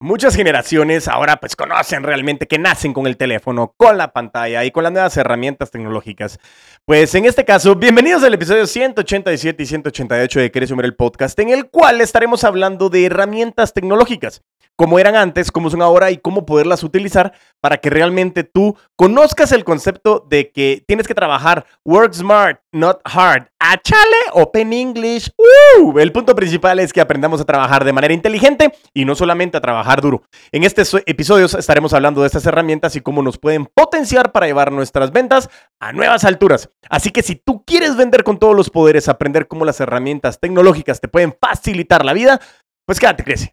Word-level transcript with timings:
Muchas 0.00 0.36
generaciones 0.36 1.08
ahora 1.08 1.38
pues 1.38 1.56
conocen 1.56 2.04
realmente 2.04 2.46
que 2.46 2.56
nacen 2.56 2.92
con 2.92 3.08
el 3.08 3.16
teléfono, 3.16 3.74
con 3.76 3.98
la 3.98 4.12
pantalla 4.12 4.64
y 4.64 4.70
con 4.70 4.84
las 4.84 4.92
nuevas 4.92 5.16
herramientas 5.16 5.72
tecnológicas. 5.72 6.38
Pues 6.84 7.12
en 7.16 7.24
este 7.24 7.44
caso, 7.44 7.74
bienvenidos 7.74 8.22
al 8.22 8.32
episodio 8.32 8.64
187 8.68 9.60
y 9.60 9.66
188 9.66 10.38
de 10.38 10.52
Querés 10.52 10.70
el 10.70 10.94
podcast, 10.94 11.36
en 11.40 11.48
el 11.48 11.68
cual 11.68 12.00
estaremos 12.00 12.44
hablando 12.44 12.90
de 12.90 13.06
herramientas 13.06 13.74
tecnológicas 13.74 14.44
cómo 14.78 15.00
eran 15.00 15.16
antes, 15.16 15.50
cómo 15.50 15.70
son 15.70 15.82
ahora 15.82 16.12
y 16.12 16.18
cómo 16.18 16.46
poderlas 16.46 16.84
utilizar 16.84 17.32
para 17.60 17.78
que 17.78 17.90
realmente 17.90 18.44
tú 18.44 18.76
conozcas 18.94 19.50
el 19.50 19.64
concepto 19.64 20.24
de 20.30 20.52
que 20.52 20.84
tienes 20.86 21.08
que 21.08 21.14
trabajar 21.14 21.66
work 21.84 22.14
smart, 22.14 22.60
not 22.70 23.00
hard. 23.02 23.48
¡Achale! 23.70 24.16
Open 24.32 24.72
English. 24.72 25.30
¡Uh! 25.36 25.98
El 25.98 26.10
punto 26.10 26.34
principal 26.34 26.78
es 26.78 26.90
que 26.90 27.02
aprendamos 27.02 27.38
a 27.42 27.44
trabajar 27.44 27.84
de 27.84 27.92
manera 27.92 28.14
inteligente 28.14 28.72
y 28.94 29.04
no 29.04 29.14
solamente 29.14 29.58
a 29.58 29.60
trabajar 29.60 30.00
duro. 30.00 30.22
En 30.52 30.64
estos 30.64 30.96
episodios 31.04 31.52
estaremos 31.52 31.92
hablando 31.92 32.22
de 32.22 32.28
estas 32.28 32.46
herramientas 32.46 32.96
y 32.96 33.02
cómo 33.02 33.20
nos 33.22 33.36
pueden 33.36 33.66
potenciar 33.66 34.32
para 34.32 34.46
llevar 34.46 34.72
nuestras 34.72 35.12
ventas 35.12 35.50
a 35.80 35.92
nuevas 35.92 36.24
alturas. 36.24 36.70
Así 36.88 37.10
que 37.10 37.22
si 37.22 37.36
tú 37.36 37.62
quieres 37.66 37.94
vender 37.94 38.24
con 38.24 38.38
todos 38.38 38.56
los 38.56 38.70
poderes, 38.70 39.06
aprender 39.06 39.48
cómo 39.48 39.66
las 39.66 39.78
herramientas 39.80 40.40
tecnológicas 40.40 41.02
te 41.02 41.08
pueden 41.08 41.36
facilitar 41.38 42.06
la 42.06 42.14
vida, 42.14 42.40
pues 42.86 42.98
quédate, 42.98 43.22
crece. 43.22 43.50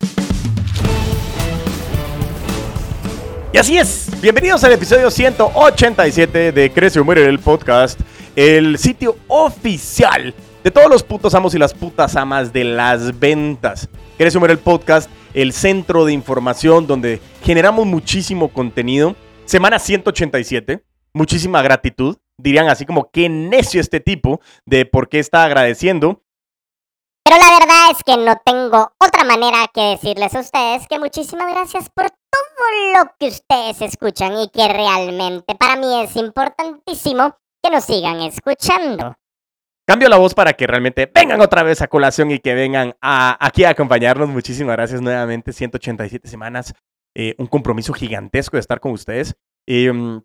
Y 3.51 3.57
así 3.57 3.77
es, 3.77 4.09
bienvenidos 4.21 4.63
al 4.63 4.71
episodio 4.71 5.11
187 5.11 6.53
de 6.53 6.71
Crece 6.71 7.01
o 7.01 7.03
Muere 7.03 7.25
el 7.25 7.39
podcast, 7.39 7.99
el 8.35 8.77
sitio 8.77 9.17
oficial 9.27 10.33
de 10.63 10.71
todos 10.71 10.89
los 10.89 11.03
putos 11.03 11.35
amos 11.35 11.53
y 11.53 11.59
las 11.59 11.73
putas 11.73 12.15
amas 12.15 12.51
de 12.51 12.63
las 12.63 13.19
ventas. 13.19 13.87
O 14.19 14.39
Muere 14.39 14.53
el 14.53 14.59
podcast, 14.59 15.09
el 15.33 15.53
centro 15.53 16.05
de 16.05 16.13
información 16.13 16.87
donde 16.87 17.21
generamos 17.43 17.85
muchísimo 17.85 18.49
contenido. 18.49 19.15
Semana 19.45 19.77
187, 19.77 20.83
muchísima 21.13 21.61
gratitud. 21.61 22.17
Dirían 22.37 22.67
así 22.67 22.85
como 22.85 23.11
qué 23.11 23.29
necio 23.29 23.79
este 23.79 23.99
tipo 23.99 24.41
de 24.65 24.85
por 24.85 25.07
qué 25.07 25.19
está 25.19 25.43
agradeciendo. 25.43 26.23
Pero 27.23 27.37
la 27.37 27.59
verdad 27.59 27.91
es 27.91 28.03
que 28.03 28.17
no 28.17 28.35
tengo 28.45 28.91
otra 28.99 29.23
manera 29.23 29.69
que 29.73 29.81
decirles 29.81 30.33
a 30.35 30.39
ustedes 30.39 30.87
que 30.87 30.99
muchísimas 30.99 31.51
gracias 31.51 31.89
por 31.89 32.09
todo 32.09 33.03
lo 33.03 33.11
que 33.19 33.27
ustedes 33.27 33.81
escuchan 33.81 34.37
y 34.37 34.49
que 34.49 34.67
realmente 34.67 35.55
para 35.55 35.75
mí 35.75 36.01
es 36.01 36.15
importantísimo 36.15 37.35
que 37.65 37.71
nos 37.71 37.85
sigan 37.85 38.21
escuchando. 38.21 39.15
Cambio 39.87 40.09
la 40.09 40.17
voz 40.17 40.33
para 40.33 40.53
que 40.53 40.67
realmente 40.67 41.11
vengan 41.13 41.41
otra 41.41 41.63
vez 41.63 41.81
a 41.81 41.87
colación 41.87 42.31
y 42.31 42.39
que 42.39 42.53
vengan 42.53 42.95
a, 43.01 43.37
aquí 43.43 43.63
a 43.63 43.69
acompañarnos. 43.69 44.29
Muchísimas 44.29 44.75
gracias 44.75 45.01
nuevamente. 45.01 45.51
187 45.51 46.27
semanas, 46.27 46.73
eh, 47.15 47.35
un 47.37 47.47
compromiso 47.47 47.93
gigantesco 47.93 48.57
de 48.57 48.61
estar 48.61 48.79
con 48.79 48.91
ustedes. 48.91 49.35
Em, 49.67 50.21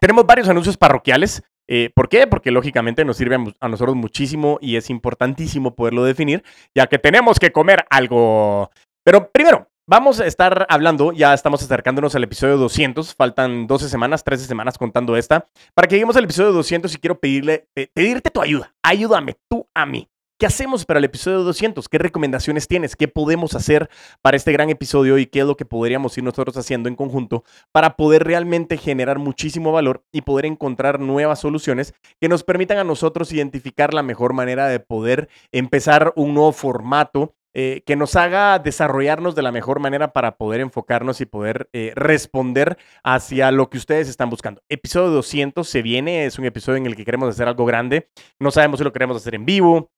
tenemos 0.00 0.26
varios 0.26 0.48
anuncios 0.48 0.76
parroquiales. 0.76 1.42
Eh, 1.68 1.90
¿Por 1.94 2.08
qué? 2.08 2.26
Porque 2.26 2.50
lógicamente 2.50 3.04
nos 3.04 3.16
sirve 3.16 3.36
a, 3.60 3.68
nosotros 3.68 3.94
muchísimo 3.94 4.58
y 4.60 4.74
es 4.76 4.90
importantísimo 4.90 5.76
poderlo 5.76 6.04
definir, 6.04 6.42
ya 6.74 6.88
que 6.88 6.98
tenemos 6.98 7.38
que 7.38 7.52
comer 7.52 7.84
algo. 7.90 8.70
Pero 9.04 9.30
primero, 9.30 9.69
vamos 9.90 10.20
a 10.20 10.26
estar 10.26 10.66
hablando, 10.68 11.10
ya 11.10 11.34
estamos 11.34 11.64
acercándonos 11.64 12.14
al 12.14 12.22
episodio 12.22 12.56
200, 12.58 13.12
faltan 13.16 13.66
12 13.66 13.88
semanas, 13.88 14.22
13 14.22 14.46
semanas 14.46 14.78
contando 14.78 15.16
esta, 15.16 15.48
para 15.74 15.88
que 15.88 15.96
lleguemos 15.96 16.16
al 16.16 16.24
episodio 16.24 16.52
200 16.52 16.94
y 16.94 16.98
quiero 16.98 17.18
pedirle, 17.18 17.66
pedirte 17.92 18.30
tu 18.30 18.40
ayuda, 18.40 18.72
ayúdame 18.84 19.34
tú 19.48 19.68
a 19.74 19.86
mí. 19.86 20.08
¿Qué 20.38 20.46
hacemos 20.46 20.86
para 20.86 20.98
el 20.98 21.04
episodio 21.04 21.42
200? 21.42 21.88
¿Qué 21.88 21.98
recomendaciones 21.98 22.68
tienes? 22.68 22.94
¿Qué 22.94 23.08
podemos 23.08 23.54
hacer 23.54 23.90
para 24.22 24.36
este 24.36 24.52
gran 24.52 24.70
episodio 24.70 25.18
y 25.18 25.26
qué 25.26 25.40
es 25.40 25.46
lo 25.46 25.56
que 25.56 25.66
podríamos 25.66 26.16
ir 26.16 26.24
nosotros 26.24 26.56
haciendo 26.56 26.88
en 26.88 26.94
conjunto 26.94 27.42
para 27.72 27.96
poder 27.96 28.24
realmente 28.24 28.78
generar 28.78 29.18
muchísimo 29.18 29.72
valor 29.72 30.04
y 30.12 30.22
poder 30.22 30.46
encontrar 30.46 31.00
nuevas 31.00 31.40
soluciones 31.40 31.94
que 32.20 32.28
nos 32.28 32.44
permitan 32.44 32.78
a 32.78 32.84
nosotros 32.84 33.32
identificar 33.32 33.92
la 33.92 34.04
mejor 34.04 34.34
manera 34.34 34.68
de 34.68 34.78
poder 34.78 35.28
empezar 35.52 36.12
un 36.14 36.32
nuevo 36.32 36.52
formato 36.52 37.34
eh, 37.54 37.82
que 37.84 37.96
nos 37.96 38.16
haga 38.16 38.58
desarrollarnos 38.58 39.34
de 39.34 39.42
la 39.42 39.52
mejor 39.52 39.80
manera 39.80 40.12
para 40.12 40.36
poder 40.36 40.60
enfocarnos 40.60 41.20
y 41.20 41.26
poder 41.26 41.68
eh, 41.72 41.92
responder 41.96 42.78
hacia 43.02 43.50
lo 43.50 43.70
que 43.70 43.78
ustedes 43.78 44.08
están 44.08 44.30
buscando. 44.30 44.62
Episodio 44.68 45.10
200 45.10 45.68
se 45.68 45.82
viene, 45.82 46.26
es 46.26 46.38
un 46.38 46.44
episodio 46.44 46.78
en 46.78 46.86
el 46.86 46.96
que 46.96 47.04
queremos 47.04 47.28
hacer 47.28 47.48
algo 47.48 47.64
grande. 47.64 48.08
No 48.38 48.50
sabemos 48.50 48.78
si 48.78 48.84
lo 48.84 48.92
queremos 48.92 49.16
hacer 49.16 49.34
en 49.34 49.44
vivo, 49.44 49.90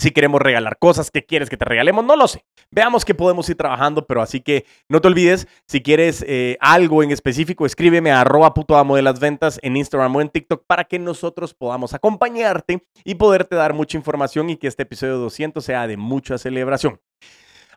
si 0.00 0.12
queremos 0.12 0.40
regalar 0.40 0.78
cosas, 0.78 1.10
¿qué 1.10 1.26
quieres 1.26 1.50
que 1.50 1.58
te 1.58 1.66
regalemos? 1.66 2.02
No 2.02 2.16
lo 2.16 2.26
sé. 2.26 2.42
Veamos 2.70 3.04
qué 3.04 3.14
podemos 3.14 3.48
ir 3.50 3.56
trabajando, 3.56 4.06
pero 4.06 4.22
así 4.22 4.40
que 4.40 4.64
no 4.88 5.02
te 5.02 5.08
olvides, 5.08 5.46
si 5.66 5.82
quieres 5.82 6.24
eh, 6.26 6.56
algo 6.60 7.02
en 7.02 7.10
específico, 7.10 7.66
escríbeme 7.66 8.10
a 8.10 8.22
arroba 8.22 8.54
amo 8.78 8.96
de 8.96 9.02
las 9.02 9.20
ventas 9.20 9.60
en 9.62 9.76
Instagram 9.76 10.16
o 10.16 10.22
en 10.22 10.30
TikTok 10.30 10.64
para 10.66 10.84
que 10.84 10.98
nosotros 10.98 11.52
podamos 11.52 11.92
acompañarte 11.92 12.86
y 13.04 13.16
poderte 13.16 13.56
dar 13.56 13.74
mucha 13.74 13.98
información 13.98 14.48
y 14.48 14.56
que 14.56 14.68
este 14.68 14.84
episodio 14.84 15.18
200 15.18 15.62
sea 15.62 15.86
de 15.86 15.98
mucha 15.98 16.38
celebración. 16.38 16.98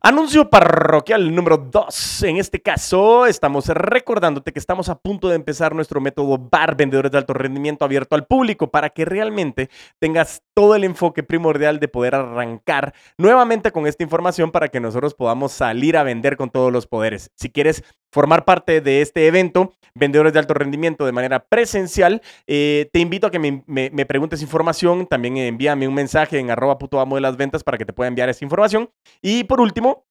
Anuncio 0.06 0.50
parroquial 0.50 1.34
número 1.34 1.56
2. 1.58 2.24
En 2.24 2.36
este 2.36 2.62
caso, 2.62 3.26
estamos 3.26 3.68
recordándote 3.68 4.52
que 4.52 4.60
estamos 4.60 4.90
a 4.90 5.00
punto 5.00 5.30
de 5.30 5.38
empezar 5.38 5.74
nuestro 5.74 6.02
método 6.02 6.38
BAR, 6.38 6.76
vendedores 6.76 7.10
de 7.10 7.20
alto 7.20 7.34
rendimiento 7.34 7.86
abierto 7.86 8.16
al 8.16 8.26
público, 8.26 8.70
para 8.70 8.90
que 8.90 9.06
realmente 9.06 9.70
tengas 10.00 10.44
todo 10.54 10.76
el 10.76 10.84
enfoque 10.84 11.24
primordial 11.24 11.80
de 11.80 11.88
poder 11.88 12.16
arrancar 12.16 12.94
nuevamente 13.18 13.72
con 13.72 13.88
esta 13.88 14.04
información 14.04 14.52
para 14.52 14.68
que 14.68 14.82
nosotros 14.82 15.14
podamos 15.14 15.54
salir 15.54 15.96
a 15.96 16.04
vender 16.04 16.36
con 16.36 16.50
todos 16.50 16.70
los 16.74 16.86
poderes. 16.86 17.32
Si 17.38 17.50
quieres 17.50 17.82
formar 18.14 18.46
parte 18.46 18.80
de 18.80 19.02
este 19.02 19.26
evento, 19.26 19.74
vendedores 19.96 20.34
de 20.34 20.40
alto 20.40 20.54
rendimiento 20.54 21.06
de 21.06 21.12
manera 21.12 21.40
presencial, 21.46 22.22
eh, 22.46 22.90
te 22.94 23.00
invito 23.00 23.28
a 23.28 23.32
que 23.32 23.40
me, 23.40 24.06
preguntes 24.06 24.42
información. 24.42 25.08
También 25.08 25.38
envíame 25.38 25.88
un 25.88 25.96
mensaje 25.96 26.38
en 26.38 26.52
arroba 26.52 26.78
amo 27.02 27.16
de 27.16 27.22
las 27.22 27.36
ventas 27.38 27.64
para 27.64 27.78
que 27.78 27.86
te 27.86 27.94
pueda 27.94 28.08
enviar 28.08 28.30
esa 28.30 28.46
información. 28.46 28.92
Y 29.22 29.46
por 29.46 29.60
último, 29.60 30.06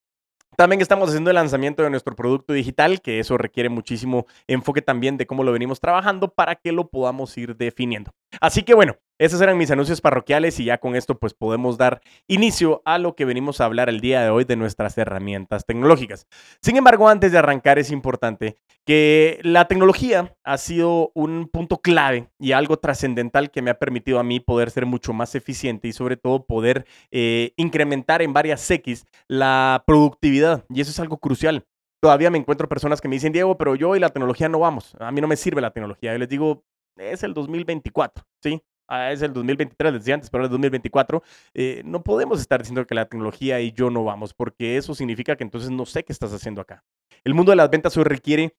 también 0.56 0.82
estamos 0.82 1.08
haciendo 1.08 1.30
el 1.30 1.36
lanzamiento 1.36 1.84
de 1.84 1.90
nuestro 1.90 2.16
producto 2.16 2.52
digital, 2.52 3.00
que 3.00 3.20
eso 3.20 3.38
requiere 3.38 3.68
muchísimo 3.68 4.26
enfoque 4.48 4.82
también 4.82 5.16
de 5.16 5.26
cómo 5.26 5.44
lo 5.44 5.52
venimos 5.52 5.80
trabajando 5.80 6.28
para 6.28 6.56
que 6.56 6.72
lo 6.72 6.88
podamos 6.88 7.38
ir 7.38 7.56
definiendo. 7.56 8.12
Así 8.40 8.62
que 8.62 8.74
bueno, 8.74 8.96
esos 9.18 9.40
eran 9.40 9.58
mis 9.58 9.70
anuncios 9.70 10.00
parroquiales 10.00 10.58
y 10.58 10.64
ya 10.64 10.78
con 10.78 10.96
esto 10.96 11.18
pues 11.18 11.34
podemos 11.34 11.78
dar 11.78 12.00
inicio 12.26 12.82
a 12.84 12.98
lo 12.98 13.14
que 13.14 13.24
venimos 13.24 13.60
a 13.60 13.66
hablar 13.66 13.88
el 13.88 14.00
día 14.00 14.22
de 14.22 14.30
hoy 14.30 14.44
de 14.44 14.56
nuestras 14.56 14.98
herramientas 14.98 15.64
tecnológicas. 15.64 16.26
Sin 16.60 16.76
embargo, 16.76 17.08
antes 17.08 17.30
de 17.30 17.38
arrancar 17.38 17.78
es 17.78 17.90
importante 17.90 18.56
que 18.84 19.38
la 19.42 19.68
tecnología 19.68 20.36
ha 20.44 20.58
sido 20.58 21.12
un 21.14 21.48
punto 21.48 21.78
clave 21.78 22.30
y 22.38 22.52
algo 22.52 22.78
trascendental 22.78 23.50
que 23.50 23.62
me 23.62 23.70
ha 23.70 23.78
permitido 23.78 24.18
a 24.18 24.24
mí 24.24 24.40
poder 24.40 24.70
ser 24.70 24.86
mucho 24.86 25.12
más 25.12 25.34
eficiente 25.34 25.88
y 25.88 25.92
sobre 25.92 26.16
todo 26.16 26.44
poder 26.44 26.86
eh, 27.10 27.52
incrementar 27.56 28.22
en 28.22 28.32
varias 28.32 28.68
X 28.70 29.06
la 29.28 29.84
productividad 29.86 30.64
y 30.68 30.80
eso 30.80 30.90
es 30.90 30.98
algo 30.98 31.18
crucial. 31.18 31.64
Todavía 32.00 32.30
me 32.30 32.38
encuentro 32.38 32.68
personas 32.68 33.00
que 33.00 33.06
me 33.06 33.14
dicen, 33.14 33.32
Diego, 33.32 33.56
pero 33.56 33.76
yo 33.76 33.94
y 33.94 34.00
la 34.00 34.08
tecnología 34.08 34.48
no 34.48 34.58
vamos. 34.58 34.96
A 34.98 35.12
mí 35.12 35.20
no 35.20 35.28
me 35.28 35.36
sirve 35.36 35.60
la 35.60 35.70
tecnología. 35.70 36.10
Yo 36.12 36.18
les 36.18 36.28
digo, 36.28 36.64
es 36.96 37.22
el 37.22 37.34
2024, 37.34 38.24
¿sí? 38.42 38.62
Ah, 38.88 39.10
es 39.12 39.22
el 39.22 39.32
2023, 39.32 39.92
decía 39.94 40.14
antes, 40.14 40.28
pero 40.28 40.44
el 40.44 40.50
2024, 40.50 41.22
eh, 41.54 41.82
no 41.84 42.02
podemos 42.02 42.40
estar 42.40 42.60
diciendo 42.60 42.86
que 42.86 42.94
la 42.94 43.06
tecnología 43.06 43.60
y 43.60 43.72
yo 43.72 43.90
no 43.90 44.04
vamos, 44.04 44.34
porque 44.34 44.76
eso 44.76 44.94
significa 44.94 45.36
que 45.36 45.44
entonces 45.44 45.70
no 45.70 45.86
sé 45.86 46.04
qué 46.04 46.12
estás 46.12 46.32
haciendo 46.32 46.60
acá. 46.60 46.84
El 47.24 47.34
mundo 47.34 47.52
de 47.52 47.56
las 47.56 47.70
ventas 47.70 47.96
hoy 47.96 48.04
requiere 48.04 48.54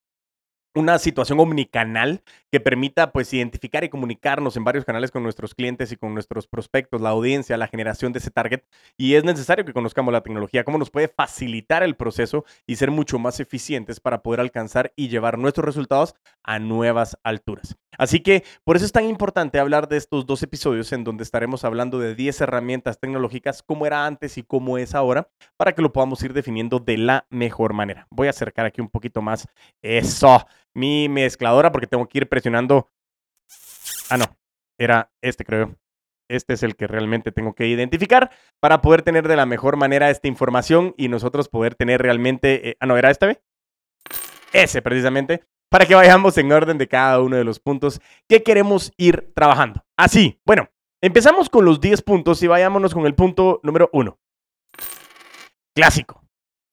una 0.74 0.98
situación 0.98 1.38
omnicanal 1.40 2.22
que 2.50 2.60
permita 2.60 3.12
pues 3.12 3.32
identificar 3.32 3.84
y 3.84 3.88
comunicarnos 3.88 4.56
en 4.56 4.64
varios 4.64 4.84
canales 4.84 5.10
con 5.10 5.22
nuestros 5.22 5.54
clientes 5.54 5.92
y 5.92 5.96
con 5.96 6.14
nuestros 6.14 6.46
prospectos, 6.46 7.00
la 7.00 7.10
audiencia, 7.10 7.56
la 7.56 7.68
generación 7.68 8.12
de 8.12 8.18
ese 8.18 8.30
target. 8.30 8.62
Y 8.96 9.14
es 9.14 9.24
necesario 9.24 9.64
que 9.64 9.72
conozcamos 9.72 10.12
la 10.12 10.22
tecnología, 10.22 10.64
cómo 10.64 10.78
nos 10.78 10.90
puede 10.90 11.08
facilitar 11.08 11.82
el 11.82 11.96
proceso 11.96 12.44
y 12.66 12.76
ser 12.76 12.90
mucho 12.90 13.18
más 13.18 13.40
eficientes 13.40 14.00
para 14.00 14.22
poder 14.22 14.40
alcanzar 14.40 14.92
y 14.96 15.08
llevar 15.08 15.38
nuestros 15.38 15.64
resultados 15.64 16.14
a 16.42 16.58
nuevas 16.58 17.16
alturas. 17.22 17.76
Así 17.96 18.20
que 18.20 18.44
por 18.64 18.76
eso 18.76 18.84
es 18.84 18.92
tan 18.92 19.04
importante 19.04 19.58
hablar 19.58 19.88
de 19.88 19.96
estos 19.96 20.26
dos 20.26 20.42
episodios 20.42 20.92
en 20.92 21.04
donde 21.04 21.22
estaremos 21.22 21.64
hablando 21.64 21.98
de 21.98 22.14
10 22.14 22.40
herramientas 22.40 22.98
tecnológicas, 22.98 23.62
cómo 23.62 23.86
era 23.86 24.06
antes 24.06 24.36
y 24.38 24.42
cómo 24.42 24.78
es 24.78 24.94
ahora, 24.94 25.28
para 25.56 25.72
que 25.72 25.82
lo 25.82 25.92
podamos 25.92 26.22
ir 26.24 26.32
definiendo 26.32 26.80
de 26.80 26.98
la 26.98 27.26
mejor 27.30 27.72
manera. 27.72 28.06
Voy 28.10 28.26
a 28.26 28.30
acercar 28.30 28.66
aquí 28.66 28.80
un 28.80 28.88
poquito 28.88 29.22
más 29.22 29.46
eso 29.82 30.44
mi 30.74 31.08
mezcladora 31.08 31.72
porque 31.72 31.86
tengo 31.86 32.08
que 32.08 32.18
ir 32.18 32.28
presionando. 32.28 32.90
Ah, 34.10 34.16
no, 34.16 34.26
era 34.78 35.10
este 35.22 35.44
creo. 35.44 35.76
Este 36.28 36.54
es 36.54 36.62
el 36.62 36.74
que 36.74 36.86
realmente 36.86 37.32
tengo 37.32 37.54
que 37.54 37.66
identificar 37.66 38.30
para 38.60 38.80
poder 38.80 39.02
tener 39.02 39.28
de 39.28 39.36
la 39.36 39.46
mejor 39.46 39.76
manera 39.76 40.10
esta 40.10 40.26
información 40.26 40.94
y 40.96 41.08
nosotros 41.08 41.48
poder 41.48 41.74
tener 41.74 42.00
realmente... 42.00 42.70
Eh, 42.70 42.76
ah, 42.80 42.86
no, 42.86 42.96
era 42.96 43.10
este, 43.10 43.42
Ese 44.52 44.80
precisamente, 44.80 45.44
para 45.70 45.86
que 45.86 45.94
vayamos 45.94 46.38
en 46.38 46.50
orden 46.50 46.78
de 46.78 46.88
cada 46.88 47.20
uno 47.20 47.36
de 47.36 47.44
los 47.44 47.60
puntos 47.60 48.00
que 48.28 48.42
queremos 48.42 48.92
ir 48.96 49.32
trabajando. 49.34 49.84
Así, 49.98 50.40
bueno, 50.46 50.70
empezamos 51.02 51.50
con 51.50 51.64
los 51.64 51.80
10 51.80 52.02
puntos 52.02 52.42
y 52.42 52.46
vayámonos 52.46 52.94
con 52.94 53.04
el 53.06 53.14
punto 53.14 53.60
número 53.62 53.90
1. 53.92 54.18
Clásico. 55.74 56.23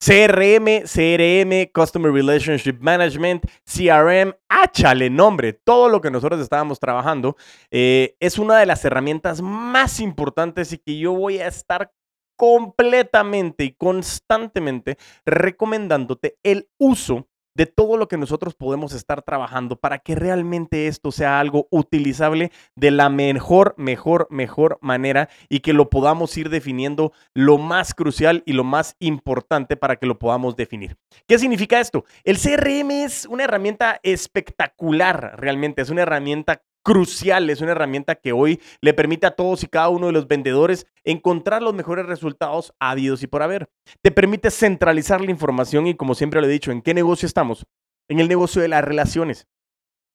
CRM, 0.04 0.82
CRM, 0.82 1.70
Customer 1.72 2.10
Relationship 2.10 2.78
Management, 2.80 3.44
CRM, 3.64 4.34
áchale 4.48 5.08
nombre, 5.08 5.52
todo 5.52 5.88
lo 5.88 6.00
que 6.00 6.10
nosotros 6.10 6.40
estábamos 6.40 6.80
trabajando, 6.80 7.36
eh, 7.70 8.16
es 8.18 8.36
una 8.36 8.58
de 8.58 8.66
las 8.66 8.84
herramientas 8.84 9.40
más 9.40 10.00
importantes 10.00 10.72
y 10.72 10.78
que 10.78 10.98
yo 10.98 11.12
voy 11.12 11.38
a 11.38 11.46
estar 11.46 11.92
completamente 12.36 13.62
y 13.62 13.74
constantemente 13.74 14.98
recomendándote 15.24 16.36
el 16.42 16.68
uso 16.78 17.28
de 17.54 17.66
todo 17.66 17.96
lo 17.96 18.08
que 18.08 18.16
nosotros 18.16 18.54
podemos 18.54 18.92
estar 18.92 19.22
trabajando 19.22 19.76
para 19.76 19.98
que 19.98 20.14
realmente 20.14 20.86
esto 20.86 21.12
sea 21.12 21.40
algo 21.40 21.68
utilizable 21.70 22.50
de 22.76 22.90
la 22.90 23.08
mejor, 23.08 23.74
mejor, 23.76 24.26
mejor 24.30 24.78
manera 24.80 25.28
y 25.48 25.60
que 25.60 25.72
lo 25.72 25.90
podamos 25.90 26.36
ir 26.36 26.48
definiendo 26.48 27.12
lo 27.34 27.58
más 27.58 27.94
crucial 27.94 28.42
y 28.46 28.52
lo 28.52 28.64
más 28.64 28.96
importante 29.00 29.76
para 29.76 29.96
que 29.96 30.06
lo 30.06 30.18
podamos 30.18 30.56
definir. 30.56 30.96
¿Qué 31.26 31.38
significa 31.38 31.80
esto? 31.80 32.04
El 32.24 32.38
CRM 32.38 32.90
es 32.90 33.26
una 33.26 33.44
herramienta 33.44 34.00
espectacular, 34.02 35.34
realmente, 35.38 35.82
es 35.82 35.90
una 35.90 36.02
herramienta 36.02 36.62
crucial, 36.82 37.48
es 37.50 37.60
una 37.60 37.72
herramienta 37.72 38.14
que 38.14 38.32
hoy 38.32 38.60
le 38.80 38.94
permite 38.94 39.26
a 39.26 39.32
todos 39.32 39.62
y 39.62 39.68
cada 39.68 39.88
uno 39.88 40.06
de 40.06 40.12
los 40.12 40.28
vendedores 40.28 40.86
encontrar 41.04 41.62
los 41.62 41.74
mejores 41.74 42.06
resultados 42.06 42.74
habidos 42.78 43.22
y 43.22 43.26
por 43.26 43.42
haber. 43.42 43.70
Te 44.02 44.10
permite 44.10 44.50
centralizar 44.50 45.20
la 45.20 45.30
información 45.30 45.86
y 45.86 45.94
como 45.94 46.14
siempre 46.14 46.40
lo 46.40 46.46
he 46.46 46.50
dicho, 46.50 46.72
¿en 46.72 46.82
qué 46.82 46.94
negocio 46.94 47.26
estamos? 47.26 47.66
En 48.08 48.20
el 48.20 48.28
negocio 48.28 48.60
de 48.60 48.68
las 48.68 48.84
relaciones. 48.84 49.46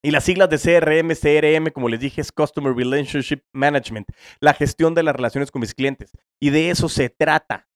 Y 0.04 0.12
las 0.12 0.26
siglas 0.26 0.50
de 0.50 0.60
CRM, 0.60 1.16
CRM, 1.16 1.72
como 1.72 1.90
les 1.90 2.00
dije, 2.00 2.22
es 2.22 2.32
Customer 2.32 2.74
Relationship 2.74 3.42
Management, 3.52 4.08
la 4.40 4.54
gestión 4.54 4.94
de 4.94 5.04
las 5.04 5.16
relaciones 5.16 5.52
con 5.52 5.62
mis 5.62 5.74
clientes. 5.74 6.12
Y 6.40 6.52
de 6.52 6.70
eso 6.70 6.88
se 6.88 7.10
trata. 7.10 7.68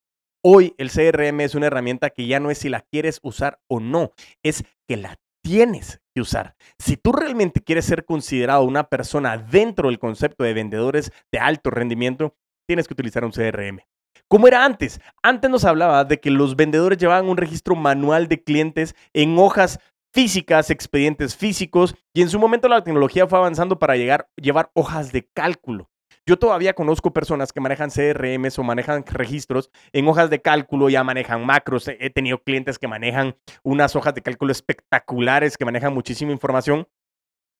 Hoy 0.43 0.73
el 0.77 0.91
CRM 0.91 1.41
es 1.41 1.55
una 1.55 1.67
herramienta 1.67 2.09
que 2.09 2.27
ya 2.27 2.39
no 2.39 2.51
es 2.51 2.59
si 2.59 2.69
la 2.69 2.81
quieres 2.81 3.19
usar 3.21 3.59
o 3.67 3.79
no, 3.79 4.13
es 4.43 4.63
que 4.87 4.97
la 4.97 5.17
tienes 5.43 6.00
que 6.13 6.21
usar. 6.21 6.55
Si 6.79 6.97
tú 6.97 7.11
realmente 7.11 7.61
quieres 7.61 7.85
ser 7.85 8.05
considerado 8.05 8.63
una 8.63 8.85
persona 8.85 9.37
dentro 9.37 9.89
del 9.89 9.99
concepto 9.99 10.43
de 10.43 10.53
vendedores 10.53 11.11
de 11.31 11.39
alto 11.39 11.69
rendimiento, 11.69 12.35
tienes 12.67 12.87
que 12.87 12.93
utilizar 12.93 13.25
un 13.25 13.31
CRM. 13.31 13.79
¿Cómo 14.27 14.47
era 14.47 14.63
antes? 14.63 15.01
Antes 15.21 15.51
nos 15.51 15.65
hablaba 15.65 16.05
de 16.05 16.19
que 16.19 16.31
los 16.31 16.55
vendedores 16.55 16.97
llevaban 16.97 17.27
un 17.27 17.37
registro 17.37 17.75
manual 17.75 18.27
de 18.27 18.41
clientes 18.41 18.95
en 19.13 19.37
hojas 19.37 19.79
físicas, 20.13 20.69
expedientes 20.69 21.35
físicos, 21.35 21.95
y 22.13 22.21
en 22.21 22.29
su 22.29 22.39
momento 22.39 22.67
la 22.67 22.83
tecnología 22.83 23.27
fue 23.27 23.39
avanzando 23.39 23.77
para 23.77 23.95
llegar, 23.95 24.29
llevar 24.35 24.71
hojas 24.73 25.11
de 25.11 25.27
cálculo. 25.33 25.90
Yo 26.27 26.37
todavía 26.37 26.73
conozco 26.73 27.11
personas 27.11 27.51
que 27.51 27.59
manejan 27.59 27.89
CRMs 27.89 28.59
o 28.59 28.63
manejan 28.63 29.03
registros 29.05 29.71
en 29.91 30.07
hojas 30.07 30.29
de 30.29 30.41
cálculo, 30.41 30.89
ya 30.89 31.03
manejan 31.03 31.45
macros. 31.45 31.87
He 31.87 32.09
tenido 32.11 32.37
clientes 32.43 32.77
que 32.77 32.87
manejan 32.87 33.35
unas 33.63 33.95
hojas 33.95 34.13
de 34.13 34.21
cálculo 34.21 34.51
espectaculares, 34.51 35.57
que 35.57 35.65
manejan 35.65 35.93
muchísima 35.93 36.31
información. 36.31 36.87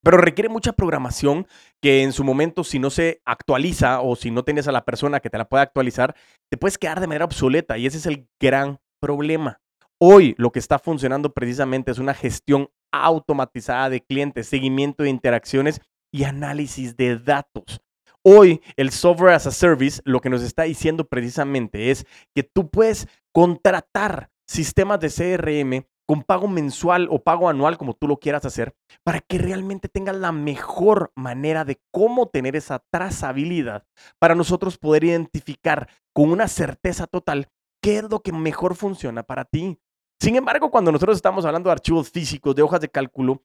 Pero 0.03 0.17
requiere 0.17 0.49
mucha 0.49 0.73
programación 0.73 1.47
que 1.81 2.03
en 2.03 2.11
su 2.11 2.23
momento, 2.23 2.63
si 2.63 2.79
no 2.79 2.89
se 2.89 3.21
actualiza 3.25 4.01
o 4.01 4.15
si 4.15 4.31
no 4.31 4.43
tienes 4.43 4.67
a 4.67 4.71
la 4.71 4.85
persona 4.85 5.19
que 5.19 5.29
te 5.29 5.37
la 5.37 5.49
pueda 5.49 5.63
actualizar, 5.63 6.15
te 6.49 6.57
puedes 6.57 6.77
quedar 6.77 6.99
de 6.99 7.07
manera 7.07 7.25
obsoleta 7.25 7.77
y 7.77 7.87
ese 7.87 7.97
es 7.97 8.05
el 8.05 8.27
gran 8.39 8.79
problema. 8.99 9.59
Hoy 9.99 10.33
lo 10.37 10.51
que 10.51 10.59
está 10.59 10.79
funcionando 10.79 11.33
precisamente 11.33 11.91
es 11.91 11.99
una 11.99 12.13
gestión 12.13 12.69
automatizada 12.91 13.89
de 13.89 14.01
clientes, 14.01 14.47
seguimiento 14.47 15.03
de 15.03 15.09
interacciones 15.09 15.81
y 16.11 16.23
análisis 16.23 16.97
de 16.97 17.17
datos. 17.17 17.81
Hoy 18.23 18.61
el 18.75 18.91
software 18.91 19.33
as 19.33 19.47
a 19.47 19.51
service 19.51 19.99
lo 20.05 20.21
que 20.21 20.29
nos 20.29 20.43
está 20.43 20.63
diciendo 20.63 21.07
precisamente 21.07 21.89
es 21.89 22.05
que 22.35 22.43
tú 22.43 22.69
puedes 22.69 23.07
contratar 23.33 24.29
sistemas 24.47 24.99
de 24.99 25.09
CRM 25.09 25.87
con 26.07 26.21
pago 26.21 26.47
mensual 26.47 27.07
o 27.09 27.23
pago 27.23 27.49
anual, 27.49 27.77
como 27.77 27.95
tú 27.95 28.07
lo 28.07 28.17
quieras 28.17 28.45
hacer, 28.45 28.75
para 29.03 29.21
que 29.21 29.39
realmente 29.39 29.87
tengas 29.87 30.15
la 30.17 30.31
mejor 30.31 31.11
manera 31.15 31.65
de 31.65 31.79
cómo 31.89 32.27
tener 32.27 32.55
esa 32.55 32.83
trazabilidad 32.91 33.85
para 34.19 34.35
nosotros 34.35 34.77
poder 34.77 35.05
identificar 35.05 35.89
con 36.13 36.29
una 36.31 36.47
certeza 36.47 37.07
total 37.07 37.47
qué 37.81 37.99
es 37.99 38.03
lo 38.03 38.19
que 38.19 38.33
mejor 38.33 38.75
funciona 38.75 39.23
para 39.23 39.45
ti. 39.45 39.79
Sin 40.21 40.35
embargo, 40.35 40.69
cuando 40.69 40.91
nosotros 40.91 41.15
estamos 41.15 41.45
hablando 41.45 41.69
de 41.69 41.73
archivos 41.73 42.11
físicos, 42.11 42.55
de 42.55 42.61
hojas 42.61 42.81
de 42.81 42.89
cálculo, 42.89 43.41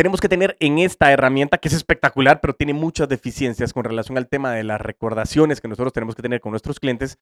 tenemos 0.00 0.22
que 0.22 0.30
tener 0.30 0.56
en 0.60 0.78
esta 0.78 1.12
herramienta 1.12 1.58
que 1.58 1.68
es 1.68 1.74
espectacular, 1.74 2.40
pero 2.40 2.54
tiene 2.54 2.72
muchas 2.72 3.06
deficiencias 3.06 3.74
con 3.74 3.84
relación 3.84 4.16
al 4.16 4.28
tema 4.28 4.50
de 4.50 4.64
las 4.64 4.80
recordaciones 4.80 5.60
que 5.60 5.68
nosotros 5.68 5.92
tenemos 5.92 6.14
que 6.14 6.22
tener 6.22 6.40
con 6.40 6.52
nuestros 6.52 6.80
clientes, 6.80 7.18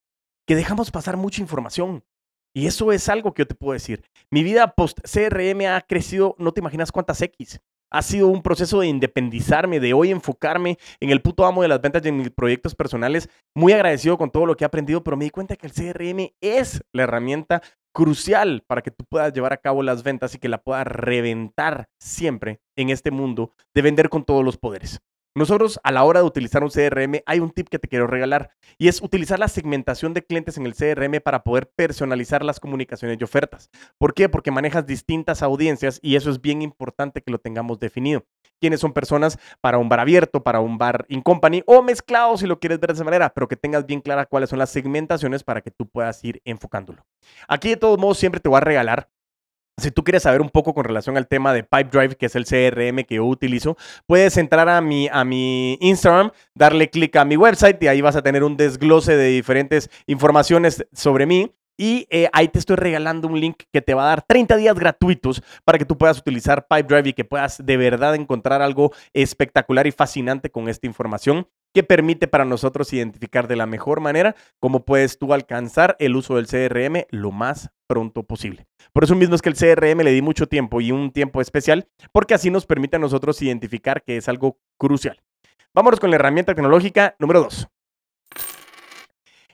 que 0.47 0.55
dejamos 0.55 0.93
pasar 0.93 1.17
mucha 1.17 1.43
información. 1.43 2.05
Y 2.55 2.69
eso 2.69 2.93
es 2.93 3.09
algo 3.09 3.35
que 3.35 3.43
yo 3.43 3.49
te 3.49 3.57
puedo 3.57 3.73
decir. 3.73 4.05
Mi 4.31 4.45
vida 4.45 4.75
post 4.77 5.01
CRM 5.01 5.67
ha 5.67 5.81
crecido, 5.81 6.37
no 6.39 6.53
te 6.53 6.61
imaginas 6.61 6.93
cuántas 6.93 7.21
X. 7.21 7.61
Ha 7.91 8.01
sido 8.01 8.29
un 8.29 8.45
proceso 8.45 8.79
de 8.79 8.87
independizarme, 8.87 9.81
de 9.81 9.93
hoy 9.93 10.13
enfocarme 10.13 10.79
en 11.01 11.11
el 11.11 11.21
puto 11.21 11.47
amo 11.47 11.63
de 11.63 11.69
las 11.69 11.81
ventas 11.81 12.05
de 12.05 12.13
mis 12.13 12.31
proyectos 12.31 12.77
personales. 12.77 13.29
Muy 13.57 13.73
agradecido 13.73 14.17
con 14.17 14.31
todo 14.31 14.47
lo 14.47 14.57
que 14.57 14.63
he 14.63 14.67
aprendido, 14.67 15.03
pero 15.03 15.17
me 15.17 15.25
di 15.25 15.31
cuenta 15.31 15.57
que 15.57 15.67
el 15.67 15.73
CRM 15.73 16.31
es 16.41 16.85
la 16.93 17.03
herramienta 17.03 17.61
crucial 17.99 18.63
para 18.69 18.81
que 18.81 18.93
tú 18.93 19.05
puedas 19.11 19.33
llevar 19.33 19.53
a 19.53 19.57
cabo 19.57 19.83
las 19.83 20.05
ventas 20.05 20.33
y 20.33 20.39
que 20.39 20.49
la 20.49 20.63
puedas 20.63 20.87
reventar 20.87 21.89
siempre 22.01 22.61
en 22.77 22.91
este 22.91 23.11
mundo 23.11 23.55
de 23.75 23.83
vender 23.83 24.09
con 24.09 24.25
todos 24.25 24.45
los 24.45 24.57
poderes. 24.57 25.01
Nosotros 25.39 25.79
a 25.85 25.93
la 25.93 26.03
hora 26.03 26.19
de 26.19 26.27
utilizar 26.27 26.65
un 26.65 26.71
CRM 26.71 27.23
hay 27.25 27.39
un 27.39 27.53
tip 27.53 27.69
que 27.69 27.79
te 27.79 27.87
quiero 27.87 28.09
regalar 28.09 28.51
y 28.77 28.89
es 28.89 29.01
utilizar 29.01 29.39
la 29.39 29.47
segmentación 29.47 30.13
de 30.13 30.25
clientes 30.25 30.59
en 30.59 30.67
el 30.67 30.75
CRM 30.75 31.21
para 31.23 31.45
poder 31.45 31.71
personalizar 31.77 32.45
las 32.45 32.59
comunicaciones 32.59 33.19
y 33.21 33.23
ofertas. 33.23 33.71
¿Por 33.99 34.15
qué? 34.15 34.29
Porque 34.29 34.51
manejas 34.51 34.85
distintas 34.85 35.45
audiencias 35.45 36.01
y 36.03 36.17
eso 36.17 36.31
es 36.31 36.41
bien 36.41 36.61
importante 36.61 37.23
que 37.23 37.31
lo 37.31 37.39
tengamos 37.39 37.79
definido. 37.79 38.27
¿Quiénes 38.61 38.81
son 38.81 38.93
personas 38.93 39.39
para 39.61 39.79
un 39.79 39.89
bar 39.89 40.01
abierto, 40.01 40.43
para 40.43 40.59
un 40.59 40.77
bar 40.77 41.07
in 41.09 41.23
company 41.23 41.63
o 41.67 41.83
mezclado 41.83 42.37
si 42.37 42.49
lo 42.49 42.59
quieres 42.59 42.81
ver 42.81 42.89
de 42.89 42.95
esa 42.95 43.05
manera, 43.05 43.33
pero 43.33 43.47
que 43.47 43.55
tengas 43.55 43.87
bien 43.87 44.01
clara 44.01 44.27
cuáles 44.27 44.51
son 44.51 44.59
las 44.59 44.71
segmentaciones 44.71 45.45
para 45.45 45.61
que 45.61 45.71
tú 45.71 45.89
puedas 45.89 46.25
ir 46.25 46.43
enfocándolo. 46.45 47.07
Aquí 47.47 47.69
de 47.69 47.77
todos 47.77 47.97
modos 47.97 48.19
siempre 48.19 48.41
te 48.41 48.49
voy 48.49 48.57
a 48.57 48.63
regalar 48.63 49.09
si 49.79 49.91
tú 49.91 50.05
quieres 50.05 50.25
saber 50.25 50.41
un 50.41 50.51
poco 50.51 50.75
con 50.75 50.85
relación 50.85 51.17
al 51.17 51.29
tema 51.29 51.53
de 51.53 51.63
Pipedrive, 51.63 52.17
que 52.17 52.27
es 52.27 52.37
el 52.37 52.45
CRM 52.45 53.05
que 53.05 53.17
yo 53.17 53.25
utilizo, 53.25 53.77
puedes 54.07 54.37
entrar 54.37 54.69
a 54.69 54.81
mi, 54.81 55.09
a 55.11 55.25
mi 55.25 55.79
Instagram, 55.81 56.33
darle 56.55 56.91
clic 56.91 57.15
a 57.17 57.25
mi 57.25 57.37
website 57.37 57.83
y 57.83 57.89
ahí 57.89 58.01
vas 58.01 58.17
a 58.17 58.23
tener 58.23 58.45
un 58.45 58.57
desglose 58.57 59.17
de 59.17 59.29
diferentes 59.29 59.91
informaciones 60.07 60.85
sobre 60.93 61.27
mí. 61.27 61.53
Y 61.81 62.09
eh, 62.11 62.29
ahí 62.33 62.49
te 62.49 62.59
estoy 62.59 62.75
regalando 62.75 63.29
un 63.29 63.39
link 63.39 63.63
que 63.73 63.81
te 63.81 63.95
va 63.95 64.03
a 64.03 64.09
dar 64.09 64.23
30 64.23 64.57
días 64.57 64.77
gratuitos 64.77 65.45
para 65.65 65.79
que 65.79 65.85
tú 65.85 65.97
puedas 65.97 66.19
utilizar 66.19 66.67
Pipedrive 66.67 67.11
y 67.11 67.13
que 67.13 67.25
puedas 67.25 67.65
de 67.65 67.77
verdad 67.77 68.17
encontrar 68.17 68.63
algo 68.63 68.93
espectacular 69.13 69.87
y 69.87 69.93
fascinante 69.93 70.51
con 70.51 70.69
esta 70.69 70.89
información 70.89 71.47
que 71.73 71.85
permite 71.85 72.27
para 72.27 72.45
nosotros 72.45 72.93
identificar 72.93 73.47
de 73.47 73.55
la 73.55 73.67
mejor 73.67 74.01
manera 74.01 74.35
cómo 74.59 74.85
puedes 74.85 75.19
tú 75.19 75.33
alcanzar 75.33 75.95
el 76.01 76.17
uso 76.17 76.35
del 76.35 76.49
CRM 76.49 77.05
lo 77.11 77.31
más 77.31 77.71
pronto 77.89 78.23
posible. 78.23 78.69
Por 78.93 79.03
eso 79.03 79.17
mismo 79.17 79.35
es 79.35 79.43
que 79.43 79.49
el 79.49 79.57
CRM 79.57 80.03
le 80.03 80.13
di 80.13 80.23
mucho 80.23 80.47
tiempo 80.47 80.81
y 80.81 80.93
un 80.93 81.11
tiempo 81.11 81.41
especial, 81.41 81.89
porque 82.13 82.35
así 82.35 82.51
nos 82.51 82.67
permite 82.67 82.97
a 82.97 83.01
nosotros 83.01 83.43
identificar 83.43 84.05
que 84.05 84.19
es 84.19 84.29
algo 84.29 84.59
crucial. 84.79 85.21
Vámonos 85.75 85.99
con 85.99 86.11
la 86.11 86.17
herramienta 86.17 86.55
tecnológica 86.55 87.17
número 87.19 87.41
2. 87.41 87.69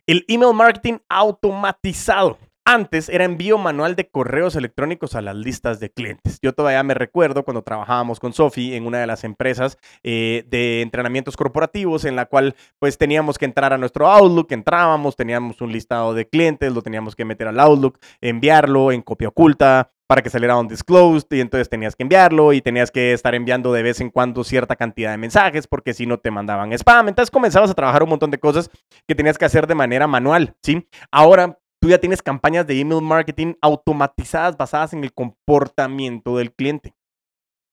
El 0.07 0.25
email 0.29 0.53
marketing 0.55 0.99
automatizado. 1.09 2.39
Antes 2.67 3.11
era 3.11 3.25
envío 3.25 3.59
manual 3.59 3.95
de 3.95 4.09
correos 4.09 4.57
electrónicos 4.57 5.15
a 5.15 5.21
las 5.21 5.37
listas 5.37 5.81
de 5.81 5.91
clientes. 5.91 6.39
Yo 6.41 6.55
todavía 6.55 6.83
me 6.83 6.95
recuerdo 6.95 7.45
cuando 7.45 7.61
trabajábamos 7.61 8.21
con 8.21 8.33
Sofi 8.33 8.75
en 8.75 8.87
una 8.87 8.99
de 8.99 9.07
las 9.07 9.23
empresas 9.23 9.77
eh, 10.03 10.47
de 10.49 10.81
entrenamientos 10.81 11.37
corporativos 11.37 12.07
en 12.07 12.17
la 12.17 12.25
cual 12.25 12.57
pues 12.79 12.97
teníamos 12.97 13.37
que 13.37 13.45
entrar 13.45 13.75
a 13.75 13.79
nuestro 13.79 14.07
Outlook, 14.09 14.51
entrábamos, 14.53 15.15
teníamos 15.15 15.61
un 15.61 15.73
listado 15.73 16.15
de 16.15 16.27
clientes, 16.27 16.73
lo 16.73 16.81
teníamos 16.81 17.15
que 17.15 17.27
meter 17.27 17.49
al 17.49 17.61
Outlook, 17.61 17.99
enviarlo 18.23 18.93
en 18.93 19.03
copia 19.03 19.29
oculta, 19.29 19.91
para 20.07 20.23
que 20.23 20.31
saliera 20.31 20.57
un 20.57 20.69
disclosed 20.69 21.27
y 21.31 21.41
entonces 21.41 21.69
tenías 21.69 21.97
que 21.97 22.03
enviarlo 22.03 22.53
y 22.53 22.61
tenías 22.63 22.91
que 22.91 23.13
estar 23.13 23.35
enviando 23.35 23.73
de 23.73 23.83
vez 23.83 24.01
en 24.01 24.11
cuando 24.11 24.45
cierta 24.45 24.77
cantidad 24.77 25.11
de 25.11 25.19
mensajes 25.19 25.67
porque 25.67 25.95
si 25.95 26.07
no 26.07 26.19
te 26.19 26.31
mandaban 26.31 26.73
spam. 26.73 27.09
Entonces 27.09 27.31
comenzabas 27.31 27.71
a 27.71 27.75
trabajar 27.75 28.03
un 28.03 28.11
montón 28.11 28.31
de 28.31 28.39
cosas 28.39 28.71
que 29.07 29.15
tenías 29.15 29.39
que 29.39 29.45
hacer 29.45 29.67
de 29.67 29.75
manera 29.75 30.07
manual, 30.07 30.55
¿sí? 30.63 30.89
Ahora 31.11 31.59
tú 31.85 31.91
ya 31.91 31.99
tienes 31.99 32.23
campañas 32.23 32.67
de 32.67 32.81
email 32.81 33.03
marketing 33.03 33.57
automatizadas 33.61 34.57
basadas 34.57 34.95
en 34.95 35.05
el 35.05 35.13
comportamiento 35.13 36.39
del 36.39 36.51
cliente. 36.51 36.95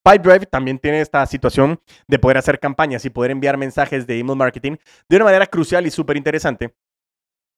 Pipedrive 0.03 0.47
también 0.47 0.79
tiene 0.79 0.99
esta 0.99 1.25
situación 1.25 1.79
de 2.09 2.19
poder 2.19 2.37
hacer 2.37 2.59
campañas 2.59 3.05
y 3.05 3.09
poder 3.09 3.31
enviar 3.31 3.55
mensajes 3.55 4.05
de 4.05 4.19
email 4.19 4.37
marketing 4.37 4.75
de 5.07 5.15
una 5.15 5.23
manera 5.23 5.47
crucial 5.47 5.87
y 5.87 5.91
súper 5.91 6.17
interesante 6.17 6.75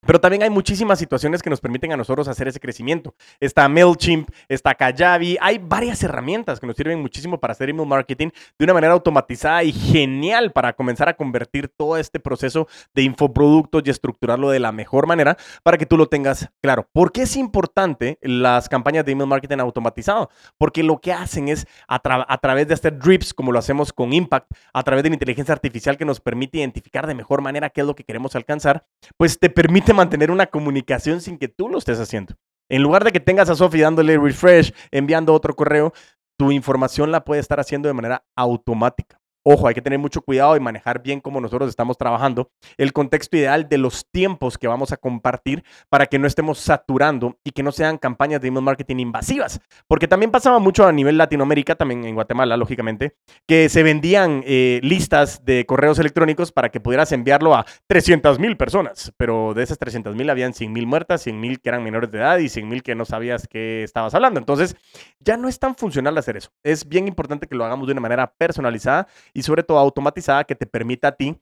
Pero 0.05 0.19
también 0.19 0.43
hay 0.43 0.49
muchísimas 0.49 0.99
situaciones 0.99 1.41
que 1.41 1.49
nos 1.49 1.61
permiten 1.61 1.91
a 1.91 1.97
nosotros 1.97 2.27
hacer 2.27 2.47
ese 2.47 2.59
crecimiento. 2.59 3.15
Está 3.39 3.67
MailChimp, 3.69 4.29
está 4.49 4.75
Kajabi, 4.75 5.37
hay 5.39 5.59
varias 5.59 6.03
herramientas 6.03 6.59
que 6.59 6.67
nos 6.67 6.75
sirven 6.75 7.01
muchísimo 7.01 7.39
para 7.39 7.53
hacer 7.53 7.69
email 7.69 7.87
marketing 7.87 8.29
de 8.57 8.65
una 8.65 8.73
manera 8.73 8.93
automatizada 8.93 9.63
y 9.63 9.71
genial 9.71 10.51
para 10.51 10.73
comenzar 10.73 11.09
a 11.09 11.13
convertir 11.13 11.69
todo 11.69 11.97
este 11.97 12.19
proceso 12.19 12.67
de 12.93 13.03
infoproductos 13.03 13.83
y 13.85 13.89
estructurarlo 13.89 14.49
de 14.49 14.59
la 14.59 14.71
mejor 14.71 15.07
manera 15.07 15.37
para 15.63 15.77
que 15.77 15.85
tú 15.85 15.97
lo 15.97 16.07
tengas 16.07 16.49
claro. 16.61 16.87
¿Por 16.91 17.11
qué 17.11 17.23
es 17.23 17.35
importante 17.35 18.17
las 18.21 18.69
campañas 18.69 19.05
de 19.05 19.13
email 19.13 19.29
marketing 19.29 19.59
automatizado? 19.59 20.29
Porque 20.57 20.83
lo 20.83 20.99
que 20.99 21.13
hacen 21.13 21.47
es 21.47 21.65
a, 21.87 22.01
a 22.03 22.37
través 22.39 22.67
de 22.67 22.73
hacer 22.73 22.97
drips, 22.99 23.33
como 23.33 23.51
lo 23.51 23.59
hacemos 23.59 23.93
con 23.93 24.13
Impact, 24.13 24.51
a 24.73 24.83
través 24.83 25.03
de 25.03 25.09
la 25.09 25.15
inteligencia 25.15 25.53
artificial 25.53 25.97
que 25.97 26.05
nos 26.05 26.19
permite 26.19 26.57
identificar 26.57 27.07
de 27.07 27.15
mejor 27.15 27.41
manera 27.41 27.69
qué 27.69 27.81
es 27.81 27.87
lo 27.87 27.95
que 27.95 28.03
queremos 28.03 28.35
alcanzar, 28.35 28.85
pues 29.17 29.39
te 29.39 29.49
mantener 29.93 30.31
una 30.31 30.47
comunicación 30.47 31.21
sin 31.21 31.37
que 31.37 31.47
tú 31.47 31.69
lo 31.69 31.77
estés 31.77 31.99
haciendo. 31.99 32.35
En 32.69 32.81
lugar 32.81 33.03
de 33.03 33.11
que 33.11 33.19
tengas 33.19 33.49
a 33.49 33.55
Sophie 33.55 33.81
dándole 33.81 34.17
refresh, 34.17 34.73
enviando 34.91 35.33
otro 35.33 35.55
correo, 35.55 35.93
tu 36.37 36.51
información 36.51 37.11
la 37.11 37.23
puede 37.23 37.41
estar 37.41 37.59
haciendo 37.59 37.87
de 37.87 37.93
manera 37.93 38.25
automática. 38.35 39.19
Ojo, 39.45 39.67
hay 39.67 39.73
que 39.73 39.81
tener 39.81 39.99
mucho 39.99 40.21
cuidado 40.21 40.55
y 40.55 40.61
manejar 40.61 41.03
bien 41.03 41.19
cómo 41.19 41.41
nosotros 41.41 41.69
estamos 41.69 41.97
trabajando, 41.97 42.49
el 42.77 42.93
contexto 42.93 43.35
ideal 43.35 43.67
de 43.67 43.77
los 43.77 44.09
tiempos 44.09 44.57
que 44.57 44.67
vamos 44.67 44.93
a 44.93 44.97
compartir 44.97 45.65
para 45.89 46.05
que 46.05 46.17
no 46.17 46.27
estemos 46.27 46.59
saturando 46.59 47.37
y 47.43 47.51
que 47.51 47.61
no 47.61 47.73
sean 47.73 47.97
campañas 47.97 48.39
de 48.39 48.47
email 48.47 48.63
marketing 48.63 48.99
invasivas. 48.99 49.59
Porque 49.85 50.07
también 50.07 50.31
pasaba 50.31 50.59
mucho 50.59 50.87
a 50.87 50.93
nivel 50.93 51.17
Latinoamérica, 51.17 51.75
también 51.75 52.05
en 52.05 52.15
Guatemala, 52.15 52.55
lógicamente, 52.55 53.17
que 53.45 53.67
se 53.67 53.83
vendían 53.83 54.43
eh, 54.45 54.79
listas 54.81 55.43
de 55.43 55.65
correos 55.65 55.99
electrónicos 55.99 56.53
para 56.53 56.69
que 56.69 56.79
pudieras 56.79 57.11
enviarlo 57.11 57.53
a 57.53 57.65
300 57.87 58.39
mil 58.39 58.55
personas. 58.55 59.11
Pero 59.17 59.53
de 59.53 59.63
esas 59.63 59.77
300 59.77 60.15
mil 60.15 60.29
habían 60.29 60.53
100 60.53 60.71
mil 60.71 60.87
muertas, 60.87 61.21
100 61.21 61.37
mil 61.37 61.59
que 61.59 61.67
eran 61.67 61.83
menores 61.83 62.09
de 62.11 62.19
edad 62.19 62.37
y 62.37 62.47
100 62.47 62.69
mil 62.69 62.81
que 62.81 62.95
no 62.95 63.03
sabías 63.03 63.45
qué 63.49 63.83
estabas 63.83 64.13
hablando. 64.13 64.39
Entonces, 64.39 64.77
ya 65.19 65.35
no 65.35 65.49
es 65.49 65.59
tan 65.59 65.75
funcional 65.75 66.17
hacer 66.17 66.37
eso. 66.37 66.51
Es 66.63 66.87
bien 66.87 67.09
importante 67.09 67.47
que 67.47 67.55
lo 67.55 67.65
hagamos 67.65 67.87
de 67.87 67.91
una 67.91 68.01
manera 68.01 68.33
personalizada 68.37 69.07
y 69.33 69.43
sobre 69.43 69.63
todo 69.63 69.79
automatizada 69.79 70.43
que 70.43 70.55
te 70.55 70.65
permita 70.65 71.09
a 71.09 71.15
ti 71.15 71.39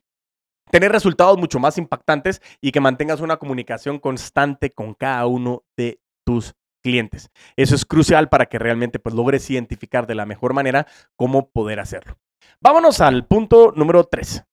tener 0.70 0.90
resultados 0.90 1.38
mucho 1.38 1.58
más 1.58 1.78
impactantes 1.78 2.40
y 2.60 2.72
que 2.72 2.80
mantengas 2.80 3.20
una 3.20 3.36
comunicación 3.36 3.98
constante 3.98 4.70
con 4.70 4.94
cada 4.94 5.26
uno 5.26 5.64
de 5.76 6.00
tus 6.24 6.54
clientes. 6.82 7.30
Eso 7.56 7.74
es 7.74 7.84
crucial 7.84 8.28
para 8.28 8.46
que 8.46 8.58
realmente 8.58 8.98
pues, 8.98 9.14
logres 9.14 9.48
identificar 9.50 10.06
de 10.06 10.14
la 10.14 10.26
mejor 10.26 10.54
manera 10.54 10.86
cómo 11.16 11.50
poder 11.50 11.80
hacerlo. 11.80 12.18
Vámonos 12.60 13.00
al 13.00 13.26
punto 13.26 13.72
número 13.76 14.04
3. 14.04 14.44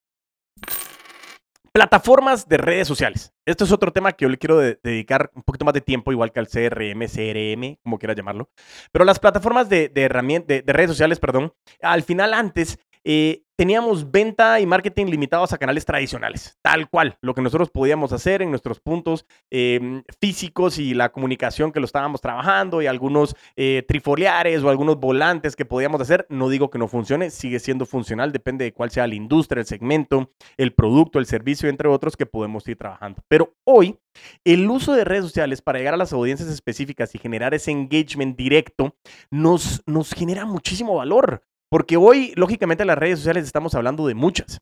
Plataformas 1.72 2.48
de 2.48 2.58
redes 2.58 2.88
sociales. 2.88 3.31
Esto 3.46 3.63
es 3.63 3.72
otro 3.72 3.93
tema 3.93 4.12
que 4.12 4.25
yo 4.25 4.29
le 4.29 4.38
quiero 4.38 4.58
dedicar 4.58 5.31
un 5.36 5.43
poquito 5.43 5.65
más 5.65 5.74
de 5.74 5.81
tiempo, 5.81 6.12
igual 6.12 6.31
que 6.31 6.39
al 6.39 6.48
CRM, 6.48 7.05
CRM, 7.08 7.77
como 7.84 8.00
quieras 8.00 8.17
llamarlo. 8.17 8.50
Pero 8.91 9.05
las 9.05 9.19
plataformas 9.19 9.69
de, 9.69 9.88
de, 9.88 10.63
de 10.65 10.74
redes 10.74 10.89
sociales, 10.89 11.19
perdón, 11.19 11.53
al 11.81 12.03
final 12.03 12.34
antes 12.34 12.79
eh, 13.03 13.44
teníamos 13.60 14.10
venta 14.10 14.62
y 14.62 14.65
marketing 14.65 15.08
limitados 15.08 15.51
a 15.51 15.58
canales 15.58 15.84
tradicionales, 15.84 16.58
tal 16.62 16.89
cual, 16.89 17.18
lo 17.22 17.34
que 17.34 17.41
nosotros 17.41 17.70
podíamos 17.70 18.13
hacer 18.13 18.41
en 18.41 18.51
nuestros 18.51 18.79
puntos 18.79 19.25
em, 19.51 20.01
físicos 20.22 20.79
y 20.79 20.94
la 20.94 21.12
comunicación 21.12 21.74
que 21.74 21.82
lo 21.82 21.86
estábamos 21.86 22.22
trabajando 22.22 22.82
y 22.82 22.88
algunos 22.88 23.36
eh, 23.58 23.84
trifoliares 23.86 24.63
o 24.63 24.70
algunos 24.70 24.98
volantes 24.98 25.58
que 25.58 25.65
podíamos 25.65 26.00
hacer. 26.00 26.25
No 26.29 26.48
digo 26.48 26.70
que 26.70 26.79
no 26.79 26.88
funcione, 26.88 27.32
sigue 27.32 27.60
siendo 27.60 27.86
funcional, 27.86 28.32
depende 28.32 28.63
de 28.63 28.72
cuál 28.72 28.91
sea 28.91 29.08
la 29.08 29.15
industria, 29.15 29.60
el 29.60 29.68
segmento, 29.68 30.32
el 30.56 30.72
producto, 30.72 31.20
el 31.20 31.25
servicio, 31.25 31.68
entre 31.68 31.89
otros 31.89 32.15
que 32.15 32.25
podemos 32.25 32.65
ir 32.70 32.77
trabajando. 32.77 33.22
Pero 33.27 33.56
hoy, 33.65 34.00
el 34.46 34.70
uso 34.70 34.94
de 34.94 35.03
redes 35.03 35.25
sociales 35.25 35.62
para 35.62 35.79
llegar 35.79 35.96
a 35.96 35.98
las 35.98 36.13
audiencias 36.13 36.48
específicas 36.48 37.13
y 37.13 37.18
generar 37.20 37.53
ese 37.53 37.72
engagement 37.72 38.38
directo 38.38 38.96
nos, 39.29 39.84
nos 39.86 40.13
genera 40.13 40.46
muchísimo 40.46 40.96
valor. 40.96 41.44
Porque 41.70 41.98
hoy, 41.98 42.34
lógicamente, 42.36 42.84
en 42.84 42.88
las 42.88 42.98
redes 42.98 43.20
sociales 43.20 43.46
estamos 43.46 43.76
hablando 43.76 44.08
de 44.08 44.16
muchas. 44.16 44.60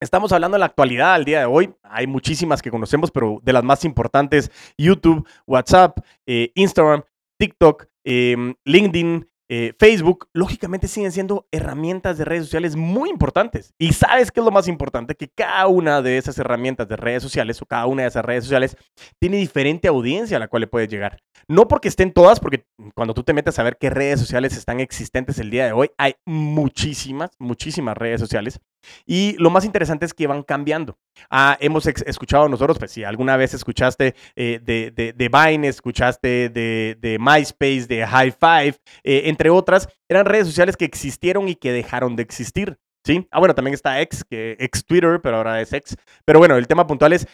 Estamos 0.00 0.32
hablando 0.32 0.56
de 0.56 0.60
la 0.60 0.66
actualidad 0.66 1.14
al 1.14 1.24
día 1.24 1.40
de 1.40 1.46
hoy. 1.46 1.72
Hay 1.84 2.08
muchísimas 2.08 2.60
que 2.60 2.72
conocemos, 2.72 3.12
pero 3.12 3.38
de 3.44 3.52
las 3.52 3.62
más 3.62 3.84
importantes, 3.84 4.50
YouTube, 4.76 5.26
WhatsApp, 5.46 5.98
eh, 6.26 6.50
Instagram, 6.56 7.04
TikTok, 7.38 7.86
em, 8.02 8.54
LinkedIn, 8.64 9.28
eh, 9.54 9.74
Facebook, 9.78 10.30
lógicamente 10.32 10.88
siguen 10.88 11.12
siendo 11.12 11.46
herramientas 11.52 12.16
de 12.16 12.24
redes 12.24 12.44
sociales 12.44 12.74
muy 12.74 13.10
importantes. 13.10 13.74
Y 13.78 13.92
sabes 13.92 14.32
qué 14.32 14.40
es 14.40 14.46
lo 14.46 14.50
más 14.50 14.66
importante, 14.66 15.14
que 15.14 15.28
cada 15.28 15.66
una 15.66 16.00
de 16.00 16.16
esas 16.16 16.38
herramientas 16.38 16.88
de 16.88 16.96
redes 16.96 17.22
sociales 17.22 17.60
o 17.60 17.66
cada 17.66 17.84
una 17.84 18.00
de 18.00 18.08
esas 18.08 18.24
redes 18.24 18.44
sociales 18.44 18.78
tiene 19.20 19.36
diferente 19.36 19.88
audiencia 19.88 20.38
a 20.38 20.40
la 20.40 20.48
cual 20.48 20.62
le 20.62 20.68
puedes 20.68 20.88
llegar. 20.88 21.18
No 21.48 21.68
porque 21.68 21.88
estén 21.88 22.14
todas, 22.14 22.40
porque 22.40 22.64
cuando 22.94 23.12
tú 23.12 23.24
te 23.24 23.34
metes 23.34 23.58
a 23.58 23.62
ver 23.62 23.76
qué 23.78 23.90
redes 23.90 24.20
sociales 24.20 24.56
están 24.56 24.80
existentes 24.80 25.38
el 25.38 25.50
día 25.50 25.66
de 25.66 25.72
hoy, 25.72 25.90
hay 25.98 26.14
muchísimas, 26.24 27.32
muchísimas 27.38 27.94
redes 27.94 28.22
sociales. 28.22 28.58
Y 29.06 29.36
lo 29.38 29.50
más 29.50 29.64
interesante 29.64 30.06
es 30.06 30.14
que 30.14 30.26
van 30.26 30.42
cambiando. 30.42 30.98
Ah, 31.30 31.56
hemos 31.60 31.86
escuchado 31.86 32.48
nosotros, 32.48 32.78
pues 32.78 32.92
si 32.92 33.04
alguna 33.04 33.36
vez 33.36 33.54
escuchaste 33.54 34.14
eh, 34.36 34.60
de, 34.62 34.90
de, 34.90 35.28
Vine, 35.28 35.68
escuchaste 35.68 36.48
de, 36.48 36.96
de 37.00 37.18
MySpace, 37.18 37.86
de 37.86 38.06
High 38.06 38.32
Five, 38.32 38.76
eh, 39.04 39.22
entre 39.26 39.50
otras, 39.50 39.88
eran 40.08 40.26
redes 40.26 40.46
sociales 40.46 40.76
que 40.76 40.84
existieron 40.84 41.48
y 41.48 41.54
que 41.54 41.72
dejaron 41.72 42.16
de 42.16 42.22
existir. 42.22 42.78
¿sí? 43.04 43.26
Ah, 43.30 43.38
bueno, 43.38 43.54
también 43.54 43.74
está 43.74 44.00
X, 44.00 44.24
que 44.28 44.56
ex 44.58 44.84
Twitter, 44.84 45.20
pero 45.22 45.38
ahora 45.38 45.60
es 45.60 45.72
X. 45.72 45.96
Pero 46.24 46.38
bueno, 46.38 46.56
el 46.56 46.66
tema 46.66 46.86
puntual 46.86 47.12
es 47.12 47.26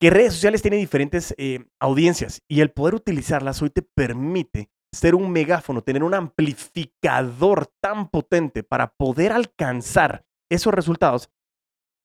que 0.00 0.10
redes 0.10 0.34
sociales 0.34 0.62
tienen 0.62 0.80
diferentes 0.80 1.34
eh, 1.38 1.64
audiencias 1.80 2.42
y 2.48 2.60
el 2.60 2.70
poder 2.70 2.94
utilizarlas 2.94 3.62
hoy 3.62 3.70
te 3.70 3.82
permite 3.82 4.68
ser 4.92 5.14
un 5.14 5.30
megáfono, 5.30 5.82
tener 5.82 6.04
un 6.04 6.14
amplificador 6.14 7.66
tan 7.80 8.08
potente 8.08 8.62
para 8.62 8.92
poder 8.94 9.32
alcanzar 9.32 10.24
esos 10.50 10.72
resultados 10.72 11.30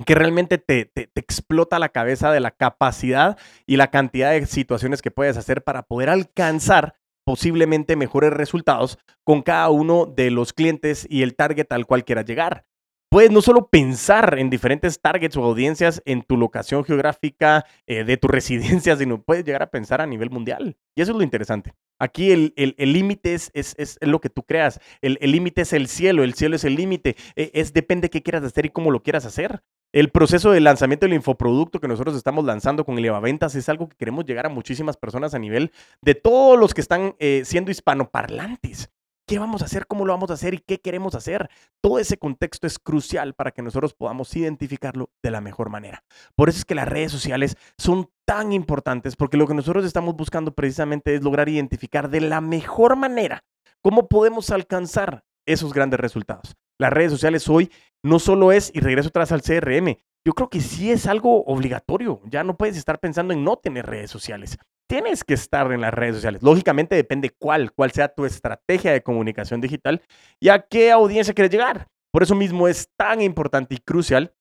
que 0.06 0.16
realmente 0.16 0.58
te, 0.58 0.92
explota 1.16 1.80
la 1.80 1.90
cabeza 1.90 2.32
de 2.32 2.40
la 2.40 2.52
capacidad 2.52 3.38
y 3.66 3.78
la 3.78 3.92
cantidad 3.92 4.32
de 4.32 4.46
situaciones 4.46 5.02
que 5.02 5.12
puedes 5.12 5.38
hacer 5.38 5.64
para 5.64 5.84
poder 5.84 6.10
alcanzar 6.10 6.96
posiblemente 7.26 7.96
mejores 7.96 8.32
resultados 8.32 8.98
con 9.24 9.42
cada 9.42 9.70
uno 9.70 10.06
de 10.06 10.32
los 10.32 10.54
clientes 10.54 11.06
y 11.10 11.22
el 11.22 11.36
target 11.36 11.72
al 11.72 11.86
cual 11.86 12.06
quieras 12.06 12.26
llegar. 12.26 12.66
Puedes 13.12 13.32
no 13.32 13.42
solo 13.42 13.70
pensar 13.70 14.38
en 14.38 14.50
diferentes 14.50 15.02
targets 15.02 15.36
o 15.36 15.44
audiencias 15.44 16.02
en 16.06 16.22
tu 16.22 16.38
locación 16.38 16.86
geográfica 16.86 17.66
eh, 17.88 18.04
de 18.04 18.18
tu 18.18 18.28
residencia, 18.30 18.96
sino 18.96 19.22
puedes 19.22 19.44
llegar 19.44 19.64
a 19.64 19.72
pensar 19.72 20.00
a 20.00 20.06
nivel 20.06 20.30
mundial. 20.30 20.78
Y 20.96 21.02
eso 21.02 21.12
es 21.12 21.18
lo 21.18 21.24
interesante. 21.24 21.74
Aquí 22.00 22.32
el 22.32 22.54
límite 22.78 23.30
el, 23.30 23.36
es, 23.36 23.52
es, 23.54 23.76
es, 23.78 23.98
lo 24.02 24.20
que 24.22 24.30
tú 24.30 24.44
creas. 24.44 24.80
El 25.02 25.18
límite 25.22 25.62
es 25.62 25.74
el 25.74 25.88
cielo, 25.88 26.24
el 26.24 26.34
cielo 26.34 26.56
es 26.56 26.64
el 26.64 26.76
límite. 26.76 27.16
E, 27.36 27.52
es, 27.54 27.74
depende 27.74 28.06
de 28.06 28.10
qué 28.10 28.24
quieras 28.24 28.44
hacer 28.44 28.66
y 28.66 28.70
cómo 28.70 28.92
lo 28.92 29.04
quieras 29.04 29.26
hacer. 29.26 29.62
El 29.92 30.10
proceso 30.10 30.52
de 30.52 30.60
lanzamiento 30.60 31.08
del 31.08 31.16
infoproducto 31.16 31.80
que 31.80 31.88
nosotros 31.88 32.16
estamos 32.16 32.46
lanzando 32.46 32.86
con 32.86 32.98
el 32.98 33.12
Ventas 33.22 33.56
es 33.56 33.70
algo 33.70 33.90
que 33.90 33.98
queremos 33.98 34.26
llegar 34.26 34.46
a 34.46 34.50
muchísimas 34.50 34.98
personas 34.98 35.34
a 35.34 35.40
nivel 35.40 35.72
de 36.02 36.14
todos 36.14 36.60
los 36.60 36.76
que 36.76 36.82
están 36.82 37.16
eh, 37.20 37.42
siendo 37.44 37.72
hispanoparlantes 37.72 38.92
qué 39.30 39.38
vamos 39.38 39.62
a 39.62 39.66
hacer, 39.66 39.86
cómo 39.86 40.08
lo 40.08 40.14
vamos 40.14 40.32
a 40.32 40.34
hacer 40.34 40.56
y 40.56 40.58
qué 40.58 40.80
queremos 40.80 41.14
hacer. 41.14 41.52
Todo 41.82 42.00
ese 42.00 42.18
contexto 42.18 42.66
es 42.66 42.80
crucial 42.80 43.36
para 43.36 43.52
que 43.52 43.62
nosotros 43.62 43.94
podamos 43.94 44.36
identificarlo 44.36 45.12
de 45.22 45.30
la 45.30 45.40
mejor 45.40 45.70
manera. 45.70 46.04
Por 46.36 46.50
eso 46.50 46.58
es 46.58 46.66
que 46.66 46.74
las 46.74 46.88
redes 46.88 47.12
sociales 47.12 47.56
son 47.78 48.10
tan 48.26 48.52
importantes, 48.52 49.16
porque 49.16 49.38
lo 49.38 49.48
que 49.48 49.54
nosotros 49.54 49.86
estamos 49.86 50.16
buscando 50.16 50.56
precisamente 50.56 51.14
es 51.14 51.24
lograr 51.24 51.48
identificar 51.48 52.10
de 52.10 52.22
la 52.22 52.42
mejor 52.42 52.96
manera 52.96 53.44
cómo 53.82 54.08
podemos 54.08 54.50
alcanzar 54.50 55.24
esos 55.46 55.74
grandes 55.74 56.00
resultados. 56.00 56.56
Las 56.80 56.92
redes 56.92 57.12
sociales 57.12 57.48
hoy 57.50 57.72
no 58.04 58.18
solo 58.18 58.52
es, 58.52 58.72
y 58.74 58.80
regreso 58.80 59.10
atrás 59.10 59.32
al 59.32 59.44
CRM, 59.44 59.96
yo 60.26 60.34
creo 60.34 60.50
que 60.50 60.60
sí 60.60 60.90
es 60.90 61.06
algo 61.06 61.44
obligatorio. 61.46 62.20
Ya 62.26 62.44
no 62.44 62.58
puedes 62.58 62.78
estar 62.78 63.00
pensando 63.00 63.34
en 63.34 63.44
no 63.44 63.58
tener 63.58 63.86
redes 63.86 64.10
sociales 64.10 64.58
tienes 64.90 65.24
que 65.24 65.36
estar 65.36 65.72
en 65.72 65.82
las 65.82 65.94
redes 65.94 66.16
sociales. 66.16 66.42
Lógicamente 66.42 66.96
depende 66.96 67.30
cuál, 67.30 67.72
cuál 67.72 67.92
sea 67.92 68.10
tu 68.10 68.26
estrategia 68.26 68.92
de 68.92 69.04
comunicación 69.04 69.62
digital 69.62 70.02
y 70.40 70.50
a 70.50 70.60
qué 70.60 70.92
audiencia 70.92 71.34
quieres 71.34 71.52
llegar. 71.52 71.88
Por 72.12 72.24
eso 72.24 72.34
mismo 72.34 72.68
es 72.68 72.90
tan 72.98 73.22
importante 73.22 73.76
y 73.76 73.78
crucial 73.78 74.34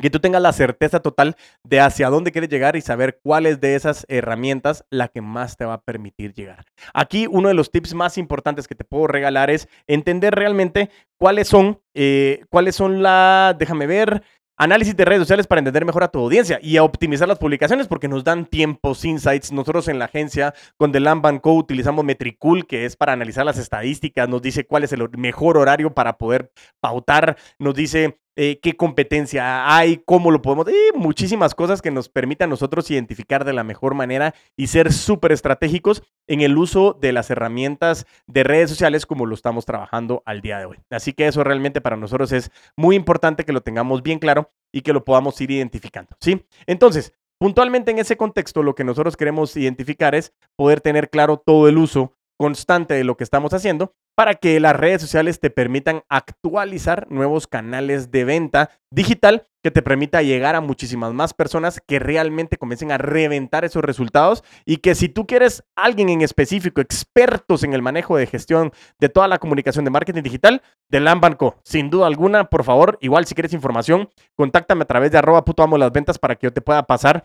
que 0.00 0.10
tú 0.10 0.20
tengas 0.20 0.40
la 0.40 0.52
certeza 0.52 1.00
total 1.00 1.36
de 1.64 1.80
hacia 1.80 2.08
dónde 2.08 2.32
quieres 2.32 2.50
llegar 2.50 2.76
y 2.76 2.80
saber 2.80 3.18
cuál 3.22 3.46
es 3.46 3.60
de 3.60 3.74
esas 3.74 4.06
herramientas 4.08 4.84
la 4.90 5.08
que 5.08 5.20
más 5.20 5.56
te 5.56 5.64
va 5.64 5.74
a 5.74 5.82
permitir 5.82 6.32
llegar. 6.32 6.64
Aquí 6.94 7.26
uno 7.30 7.48
de 7.48 7.54
los 7.54 7.70
tips 7.70 7.94
más 7.94 8.16
importantes 8.16 8.68
que 8.68 8.74
te 8.74 8.84
puedo 8.84 9.06
regalar 9.06 9.50
es 9.50 9.68
entender 9.86 10.34
realmente 10.34 10.90
cuáles 11.18 11.48
son, 11.48 11.80
eh, 11.94 12.44
cuáles 12.50 12.74
son 12.74 13.02
la, 13.02 13.54
déjame 13.58 13.86
ver, 13.86 14.22
análisis 14.62 14.96
de 14.96 15.04
redes 15.04 15.22
sociales 15.22 15.46
para 15.48 15.58
entender 15.58 15.84
mejor 15.84 16.04
a 16.04 16.08
tu 16.08 16.20
audiencia 16.20 16.60
y 16.62 16.76
a 16.76 16.84
optimizar 16.84 17.26
las 17.26 17.38
publicaciones 17.38 17.88
porque 17.88 18.06
nos 18.06 18.22
dan 18.22 18.46
tiempos, 18.46 19.04
insights. 19.04 19.50
Nosotros 19.50 19.88
en 19.88 19.98
la 19.98 20.04
agencia 20.04 20.54
con 20.76 20.92
The 20.92 21.00
Lamb 21.00 21.40
Co 21.40 21.54
utilizamos 21.54 22.04
Metricool, 22.04 22.66
que 22.66 22.84
es 22.84 22.96
para 22.96 23.12
analizar 23.12 23.44
las 23.44 23.58
estadísticas, 23.58 24.28
nos 24.28 24.40
dice 24.40 24.64
cuál 24.64 24.84
es 24.84 24.92
el 24.92 25.08
mejor 25.18 25.58
horario 25.58 25.92
para 25.92 26.16
poder 26.16 26.52
pautar, 26.80 27.36
nos 27.58 27.74
dice 27.74 28.20
eh, 28.36 28.60
qué 28.62 28.76
competencia 28.76 29.74
hay, 29.76 30.02
cómo 30.04 30.30
lo 30.30 30.40
podemos, 30.40 30.66
y 30.68 30.96
muchísimas 30.96 31.54
cosas 31.54 31.82
que 31.82 31.90
nos 31.90 32.08
permitan 32.08 32.50
nosotros 32.50 32.90
identificar 32.90 33.44
de 33.44 33.52
la 33.52 33.64
mejor 33.64 33.94
manera 33.94 34.34
y 34.56 34.68
ser 34.68 34.92
súper 34.92 35.32
estratégicos 35.32 36.02
en 36.26 36.40
el 36.40 36.56
uso 36.56 36.96
de 37.00 37.12
las 37.12 37.30
herramientas 37.30 38.06
de 38.26 38.44
redes 38.44 38.70
sociales 38.70 39.06
como 39.06 39.26
lo 39.26 39.34
estamos 39.34 39.66
trabajando 39.66 40.22
al 40.24 40.40
día 40.40 40.58
de 40.58 40.66
hoy. 40.66 40.78
Así 40.90 41.12
que 41.12 41.26
eso 41.26 41.44
realmente 41.44 41.80
para 41.80 41.96
nosotros 41.96 42.32
es 42.32 42.50
muy 42.76 42.96
importante 42.96 43.44
que 43.44 43.52
lo 43.52 43.60
tengamos 43.60 44.02
bien 44.02 44.18
claro 44.18 44.50
y 44.72 44.82
que 44.82 44.92
lo 44.92 45.04
podamos 45.04 45.40
ir 45.40 45.50
identificando, 45.50 46.16
¿sí? 46.20 46.44
Entonces, 46.66 47.12
puntualmente 47.38 47.90
en 47.90 47.98
ese 47.98 48.16
contexto, 48.16 48.62
lo 48.62 48.74
que 48.74 48.84
nosotros 48.84 49.16
queremos 49.16 49.56
identificar 49.56 50.14
es 50.14 50.32
poder 50.56 50.80
tener 50.80 51.10
claro 51.10 51.36
todo 51.36 51.68
el 51.68 51.76
uso 51.76 52.14
constante 52.42 52.94
de 52.94 53.04
lo 53.04 53.16
que 53.16 53.22
estamos 53.22 53.54
haciendo 53.54 53.94
para 54.16 54.34
que 54.34 54.58
las 54.58 54.74
redes 54.74 55.00
sociales 55.00 55.38
te 55.38 55.48
permitan 55.48 56.02
actualizar 56.08 57.06
nuevos 57.08 57.46
canales 57.46 58.10
de 58.10 58.24
venta 58.24 58.70
digital 58.90 59.46
que 59.62 59.70
te 59.70 59.80
permita 59.80 60.22
llegar 60.22 60.56
a 60.56 60.60
muchísimas 60.60 61.14
más 61.14 61.34
personas 61.34 61.80
que 61.86 62.00
realmente 62.00 62.56
comiencen 62.56 62.90
a 62.90 62.98
reventar 62.98 63.64
esos 63.64 63.84
resultados 63.84 64.42
y 64.64 64.78
que 64.78 64.96
si 64.96 65.08
tú 65.08 65.24
quieres 65.24 65.62
alguien 65.76 66.08
en 66.08 66.20
específico, 66.20 66.80
expertos 66.80 67.62
en 67.62 67.74
el 67.74 67.80
manejo 67.80 68.16
de 68.16 68.26
gestión 68.26 68.72
de 68.98 69.08
toda 69.08 69.28
la 69.28 69.38
comunicación 69.38 69.84
de 69.84 69.92
marketing 69.92 70.22
digital, 70.22 70.62
de 70.88 70.98
Lambanco, 70.98 71.60
sin 71.62 71.90
duda 71.90 72.08
alguna, 72.08 72.50
por 72.50 72.64
favor, 72.64 72.98
igual 73.00 73.24
si 73.24 73.36
quieres 73.36 73.52
información, 73.52 74.10
contáctame 74.34 74.82
a 74.82 74.86
través 74.86 75.12
de 75.12 75.18
arroba 75.18 75.44
puto 75.44 75.62
amo 75.62 75.78
las 75.78 75.92
ventas 75.92 76.18
para 76.18 76.34
que 76.34 76.48
yo 76.48 76.52
te 76.52 76.60
pueda 76.60 76.82
pasar 76.82 77.24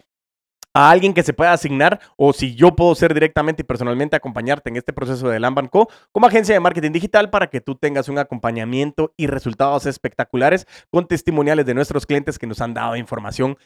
a 0.77 0.91
alguien 0.91 1.15
que 1.15 1.23
se 1.23 1.33
pueda 1.33 1.53
asignar 1.53 1.99
o 2.17 2.33
si 2.33 2.53
yo 2.53 2.75
puedo 2.75 2.93
ser 2.93 3.11
directamente 3.11 3.63
y 3.63 3.65
personalmente 3.65 4.15
acompañarte 4.15 4.69
en 4.69 4.75
este 4.75 4.93
proceso 4.93 5.27
de 5.27 5.39
Lambanco 5.39 5.89
como 6.11 6.27
agencia 6.27 6.53
de 6.53 6.59
marketing 6.59 6.91
digital 6.91 7.31
para 7.31 7.47
que 7.47 7.61
tú 7.61 7.73
tengas 7.73 8.09
un 8.09 8.19
acompañamiento 8.19 9.11
y 9.17 9.25
resultados 9.25 9.87
espectaculares 9.87 10.67
con 10.91 11.07
testimoniales 11.07 11.65
de 11.65 11.73
nuestros 11.73 12.05
clientes 12.05 12.37
que 12.37 12.45
nos 12.45 12.61
han 12.61 12.75
dado 12.75 12.95
información 12.95 13.57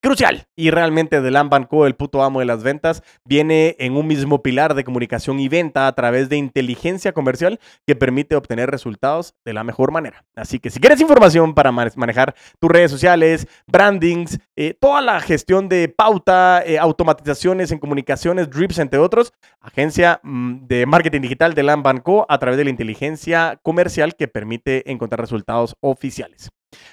crucial. 0.00 0.46
Y 0.56 0.70
realmente 0.70 1.20
de 1.20 1.30
Lambanco, 1.30 1.86
el 1.86 1.94
puto 1.94 2.22
amo 2.22 2.40
de 2.40 2.46
las 2.46 2.62
ventas, 2.62 3.02
viene 3.24 3.76
en 3.78 3.96
un 3.96 4.06
mismo 4.06 4.42
pilar 4.42 4.74
de 4.74 4.84
comunicación 4.84 5.40
y 5.40 5.48
venta 5.48 5.86
a 5.86 5.94
través 5.94 6.28
de 6.28 6.36
inteligencia 6.36 7.12
comercial 7.12 7.60
que 7.86 7.96
permite 7.96 8.36
obtener 8.36 8.70
resultados 8.70 9.34
de 9.44 9.52
la 9.52 9.64
mejor 9.64 9.92
manera. 9.92 10.24
Así 10.36 10.58
que 10.58 10.70
si 10.70 10.80
quieres 10.80 11.00
información 11.00 11.54
para 11.54 11.72
manejar 11.72 12.34
tus 12.60 12.70
redes 12.70 12.90
sociales, 12.90 13.46
brandings, 13.66 14.38
eh, 14.56 14.74
toda 14.78 15.00
la 15.00 15.20
gestión 15.20 15.68
de 15.68 15.88
pauta, 15.88 16.62
eh, 16.64 16.78
automatizaciones 16.78 17.72
en 17.72 17.78
comunicaciones, 17.78 18.50
drips, 18.50 18.78
entre 18.78 18.98
otros, 18.98 19.32
agencia 19.60 20.20
mm, 20.22 20.66
de 20.66 20.86
marketing 20.86 21.20
digital 21.20 21.54
de 21.54 21.62
Lambanco 21.62 22.26
a 22.28 22.38
través 22.38 22.58
de 22.58 22.64
la 22.64 22.70
inteligencia 22.70 23.58
comercial 23.62 24.16
que 24.16 24.28
permite 24.28 24.90
encontrar 24.90 25.20
resultados 25.20 25.76
oficiales. 25.80 26.50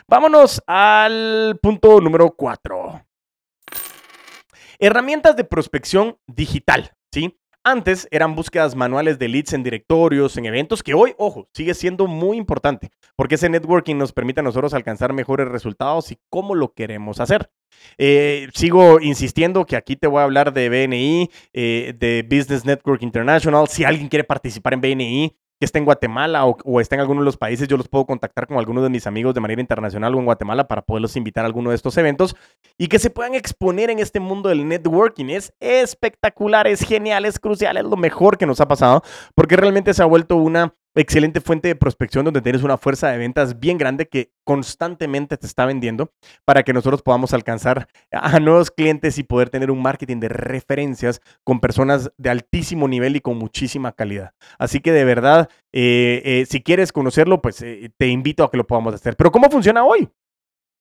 Vámonos 0.08 0.62
al 0.68 1.60
punto 1.62 2.00
número 2.02 2.32
4. 2.32 3.06
Herramientas 4.80 5.36
de 5.36 5.44
prospección 5.44 6.18
digital, 6.28 6.92
¿sí? 7.12 7.40
Antes 7.68 8.08
eran 8.12 8.36
búsquedas 8.36 8.76
manuales 8.76 9.18
de 9.18 9.28
leads 9.28 9.54
en 9.54 9.64
directorios, 9.64 10.38
en 10.38 10.46
eventos, 10.46 10.84
que 10.84 10.94
hoy, 10.94 11.16
ojo, 11.18 11.50
sigue 11.52 11.74
siendo 11.74 12.06
muy 12.06 12.38
importante, 12.38 12.92
porque 13.16 13.36
ese 13.36 13.50
networking 13.50 13.96
nos 13.96 14.14
permite 14.14 14.42
a 14.42 14.44
nosotros 14.44 14.76
alcanzar 14.76 15.14
mejores 15.14 15.48
resultados 15.48 16.12
y 16.12 16.20
cómo 16.30 16.54
lo 16.54 16.74
queremos 16.74 17.20
hacer. 17.20 17.50
Eh, 17.98 18.50
sigo 18.54 19.00
insistiendo 19.00 19.66
que 19.66 19.78
aquí 19.78 19.96
te 19.96 20.06
voy 20.06 20.20
a 20.20 20.26
hablar 20.26 20.54
de 20.54 20.70
BNI, 20.70 21.32
eh, 21.54 21.96
de 21.98 22.22
Business 22.30 22.66
Network 22.66 23.02
International. 23.02 23.68
Si 23.68 23.84
alguien 23.84 24.10
quiere 24.10 24.26
participar 24.26 24.74
en 24.74 24.82
BNI, 24.82 25.36
que 25.60 25.66
esté 25.66 25.80
en 25.80 25.86
Guatemala 25.86 26.46
o, 26.46 26.82
esté 26.82 26.96
en 26.96 27.02
alguno 27.02 27.22
de 27.22 27.26
los 27.26 27.38
países, 27.38 27.68
yo 27.68 27.78
los 27.78 27.88
puedo 27.88 28.06
contactar 28.06 28.48
con 28.48 28.58
algunos 28.58 28.84
de 28.84 28.90
mis 28.90 29.08
amigos 29.08 29.34
de 29.34 29.42
manera 29.42 29.62
internacional 29.62 30.14
o 30.16 30.20
en 30.20 30.26
Guatemala 30.26 30.68
para 30.68 30.82
poderlos 30.82 31.16
invitar 31.16 31.46
a 31.46 31.48
alguno 31.48 31.70
de 31.70 31.76
estos 31.76 31.98
eventos 31.98 32.36
y 32.78 32.88
que 32.88 33.00
se 33.00 33.10
puedan 33.10 33.36
exponer 33.36 33.90
en 33.90 34.00
este 34.00 34.20
mundo 34.20 34.50
del 34.50 34.68
networking. 34.68 35.28
Es 35.30 35.54
espectacular, 35.60 36.68
es 36.68 36.82
genial, 36.82 37.26
es 37.26 37.40
crucial, 37.40 37.78
es 37.78 37.84
lo 37.84 37.98
mejor 37.98 38.38
que 38.38 38.46
nos 38.46 38.60
ha 38.60 38.68
pasado 38.68 39.04
porque 39.34 39.56
realmente 39.56 39.94
se 39.94 40.04
ha 40.04 40.06
vuelto 40.06 40.36
una 40.36 40.76
excelente 40.96 41.42
fuente 41.42 41.68
de 41.68 41.76
prospección 41.76 42.26
donde 42.26 42.42
tienes 42.42 42.64
una 42.64 42.78
fuerza 42.78 43.10
de 43.10 43.18
ventas 43.18 43.60
bien 43.60 43.78
grande 43.78 44.08
que 44.08 44.32
constantemente 44.44 45.38
te 45.38 45.46
está 45.46 45.66
vendiendo 45.66 46.12
para 46.46 46.64
que 46.64 46.74
nosotros 46.74 47.02
podamos 47.02 47.34
alcanzar 47.34 47.88
a 48.12 48.40
nuevos 48.40 48.72
clientes 48.72 49.18
y 49.18 49.24
poder 49.24 49.50
tener 49.50 49.72
un 49.72 49.82
marketing 49.82 50.20
de 50.20 50.30
referencias 50.30 51.22
con 51.44 51.60
personas 51.60 52.12
de 52.18 52.30
altísimo 52.30 52.88
nivel 52.88 53.16
y 53.16 53.22
con 53.22 53.38
muchísima 53.38 53.92
calidad. 53.92 54.32
Así 54.58 54.80
que 54.80 54.92
de 54.92 55.06
verdad, 55.06 55.50
eh, 55.74 56.22
eh, 56.26 56.46
si 56.50 56.64
quieres 56.64 56.92
conocerlo, 56.92 57.42
pues 57.42 57.62
eh, 57.62 57.92
te 57.98 58.08
invito 58.08 58.44
a 58.44 58.52
que 58.52 58.58
lo 58.58 58.68
podamos 58.68 58.94
hacer. 58.94 59.16
Pero 59.16 59.32
¿cómo 59.32 59.50
funciona 59.50 59.84
hoy? 59.84 60.10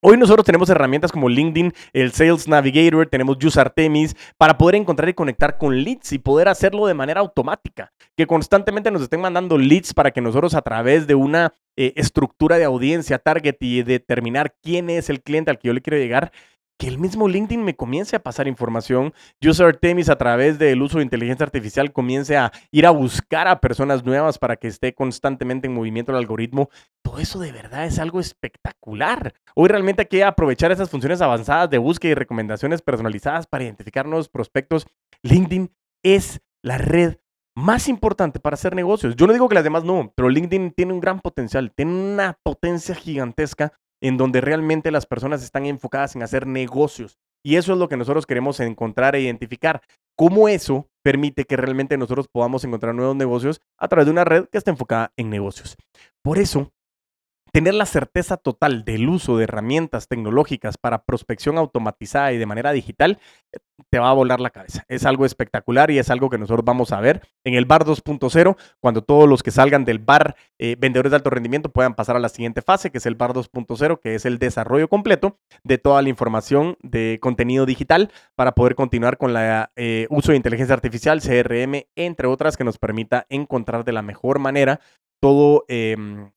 Hoy 0.07 0.19
nosotros 0.19 0.45
tenemos 0.45 0.69
herramientas 0.69 1.11
como 1.11 1.31
LinkedIn, 1.31 1.73
el 1.95 2.13
Sales 2.13 2.47
Navigator, 2.47 3.07
tenemos 3.07 3.43
Use 3.43 3.59
Artemis 3.59 4.15
para 4.37 4.59
poder 4.59 4.75
encontrar 4.75 5.09
y 5.09 5.15
conectar 5.15 5.57
con 5.57 5.83
leads 5.83 6.13
y 6.13 6.19
poder 6.19 6.49
hacerlo 6.49 6.87
de 6.87 6.93
manera 6.93 7.23
automática. 7.23 7.91
Que 8.15 8.27
constantemente 8.27 8.91
nos 8.91 9.01
estén 9.01 9.23
mandando 9.23 9.57
leads 9.57 9.95
para 9.95 10.11
que 10.11 10.21
nosotros 10.21 10.55
a 10.55 10.61
través 10.61 11.07
de 11.07 11.15
una 11.15 11.55
eh, 11.79 11.95
estructura 11.97 12.59
de 12.59 12.65
audiencia, 12.65 13.19
target 13.19 13.57
y 13.61 13.83
determinar 13.83 14.55
quién 14.63 14.91
es 14.91 15.09
el 15.09 15.23
cliente 15.23 15.51
al 15.51 15.59
que 15.59 15.69
yo 15.69 15.73
le 15.73 15.81
quiero 15.81 15.97
llegar, 15.97 16.33
que 16.79 16.89
el 16.89 16.99
mismo 16.99 17.29
LinkedIn 17.29 17.63
me 17.63 17.77
comience 17.77 18.17
a 18.17 18.23
pasar 18.23 18.49
información, 18.49 19.13
User 19.45 19.67
Artemis 19.67 20.09
a 20.09 20.17
través 20.17 20.59
del 20.59 20.83
uso 20.83 20.99
de 20.99 21.05
inteligencia 21.05 21.45
artificial 21.45 21.93
comience 21.93 22.37
a 22.37 22.53
ir 22.71 22.87
a 22.87 22.91
buscar 22.91 23.47
a 23.49 23.61
personas 23.61 24.05
nuevas 24.05 24.39
para 24.39 24.57
que 24.57 24.69
esté 24.69 24.95
constantemente 24.95 25.67
en 25.67 25.75
movimiento 25.75 26.13
el 26.13 26.19
algoritmo. 26.19 26.71
Todo 27.03 27.19
eso 27.19 27.39
de 27.39 27.53
verdad 27.53 27.87
es 27.87 27.99
algo 27.99 28.21
espectacular. 28.21 29.35
Hoy 29.55 29.69
realmente 29.69 30.03
hay 30.03 30.09
que 30.09 30.25
aprovechar 30.25 30.73
esas 30.73 30.91
funciones 30.91 31.21
avanzadas 31.21 31.71
de 31.71 31.79
búsqueda 31.79 32.13
y 32.13 32.15
recomendaciones 32.15 32.83
personalizadas 32.83 33.47
para 33.47 33.65
identificar 33.65 34.07
nuevos 34.07 34.29
prospectos. 34.29 34.87
LinkedIn 35.23 35.71
es 36.03 36.41
la 36.63 36.79
red 36.79 37.17
más 37.57 37.89
importante 37.89 38.41
para 38.41 38.55
hacer 38.55 38.75
negocios. 38.75 39.15
Yo 39.17 39.27
no 39.27 39.33
digo 39.33 39.49
que 39.49 39.55
las 39.55 39.65
demás 39.65 39.85
no, 39.85 40.13
pero 40.17 40.29
LinkedIn 40.29 40.73
tiene 40.73 40.93
un 40.93 41.01
gran 41.01 41.21
potencial, 41.21 41.73
tiene 41.73 41.93
una 41.93 42.39
potencia 42.43 42.95
gigantesca 42.95 43.73
en 44.05 44.19
donde 44.19 44.43
realmente 44.43 44.91
las 44.91 45.07
personas 45.07 45.43
están 45.43 45.65
enfocadas 45.65 46.15
en 46.15 46.23
hacer 46.23 46.47
negocios. 46.47 47.17
Y 47.43 47.57
eso 47.57 47.73
es 47.73 47.79
lo 47.79 47.89
que 47.89 47.97
nosotros 47.97 48.27
queremos 48.27 48.61
encontrar 48.61 49.17
e 49.17 49.23
identificar. 49.23 49.81
Cómo 50.15 50.47
eso 50.47 50.91
permite 51.03 51.47
que 51.47 51.57
realmente 51.57 51.97
nosotros 51.97 52.29
podamos 52.31 52.63
encontrar 52.65 52.95
nuevos 52.95 53.17
negocios 53.17 53.63
a 53.79 53.89
través 53.89 54.05
de 54.05 54.13
una 54.13 54.25
red 54.25 54.45
que 54.53 54.59
está 54.59 54.71
enfocada 54.71 55.15
en 55.17 55.31
negocios. 55.31 55.79
Por 56.23 56.39
eso, 56.39 56.71
tener 57.55 57.75
la 57.75 57.87
certeza 57.87 58.37
total 58.37 58.85
del 58.85 59.09
uso 59.09 59.37
de 59.37 59.45
herramientas 59.45 60.09
tecnológicas 60.09 60.77
para 60.77 61.05
prospección 61.05 61.57
automatizada 61.57 62.33
y 62.33 62.37
de 62.37 62.47
manera 62.47 62.73
digital 62.73 63.21
te 63.91 64.01
va 64.01 64.11
a 64.11 64.13
volar 64.13 64.41
la 64.41 64.51
cabeza. 64.51 64.85
Es 64.89 65.07
algo 65.07 65.25
espectacular 65.25 65.93
y 65.93 66.01
es 66.01 66.11
algo 66.11 66.31
que 66.31 66.37
nosotros 66.37 66.65
vamos 66.65 66.91
a 66.91 67.01
ver 67.01 67.23
en 67.45 67.55
el 67.55 67.65
bar 67.65 67.85
2.0, 67.85 68.57
cuando 68.81 69.05
todos 69.05 69.29
los 69.29 69.45
que 69.45 69.53
salgan 69.53 69.85
del 69.85 70.01
bar 70.01 70.35
eh, 70.59 70.75
vendedores 70.77 71.13
de 71.13 71.17
alto 71.17 71.31
rendimiento 71.31 71.69
puedan 71.71 71.95
pasar 71.95 72.17
a 72.17 72.19
la 72.19 72.29
siguiente 72.29 72.61
fase, 72.61 72.91
que 72.91 72.99
es 72.99 73.07
el 73.07 73.15
bar 73.15 73.35
2.0, 73.35 74.01
que 74.01 74.17
es 74.17 74.25
el 74.25 74.41
desarrollo 74.41 74.89
completo 74.89 75.39
de 75.63 75.79
toda 75.79 76.03
la 76.03 76.09
información 76.09 76.77
de 76.83 77.21
contenido 77.23 77.67
digital 77.67 78.11
para 78.35 78.57
poder 78.57 78.75
continuar 78.75 79.17
con 79.17 79.31
el 79.31 79.67
eh, 79.77 80.09
uso 80.11 80.33
de 80.33 80.39
inteligencia 80.39 80.75
artificial, 80.75 81.23
CRM, 81.23 81.85
entre 81.95 82.27
otras, 82.27 82.57
que 82.57 82.65
nos 82.65 82.79
permita 82.79 83.27
encontrar 83.29 83.85
de 83.85 83.93
la 83.93 84.03
mejor 84.03 84.41
manera 84.41 84.81
todo 85.21 85.65
em, 85.69 86.33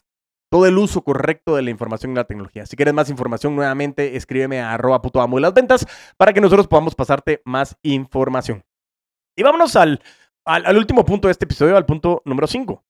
todo 0.50 0.66
el 0.66 0.78
uso 0.78 1.02
correcto 1.02 1.56
de 1.56 1.62
la 1.62 1.70
información 1.70 2.12
y 2.12 2.16
la 2.16 2.24
tecnología. 2.24 2.66
Si 2.66 2.76
quieres 2.76 2.94
más 2.94 3.10
información, 3.10 3.56
nuevamente 3.56 4.16
escríbeme 4.16 4.62
a 4.62 4.74
arroba 4.74 5.02
puto 5.02 5.22
amo 5.22 5.38
de 5.38 5.42
las 5.42 5.54
ventas 5.54 5.86
para 6.18 6.34
que 6.34 6.42
nosotros 6.42 6.68
podamos 6.68 6.96
pasarte 6.96 7.42
más 7.46 7.78
información. 7.84 8.64
Y 9.36 9.44
vámonos 9.44 9.76
al, 9.76 10.02
al, 10.46 10.78
último 10.78 11.06
punto 11.06 11.28
de 11.28 11.34
este 11.34 11.46
episodio, 11.46 11.78
al 11.78 11.86
punto 11.86 12.22
número 12.26 12.48
5. 12.48 12.84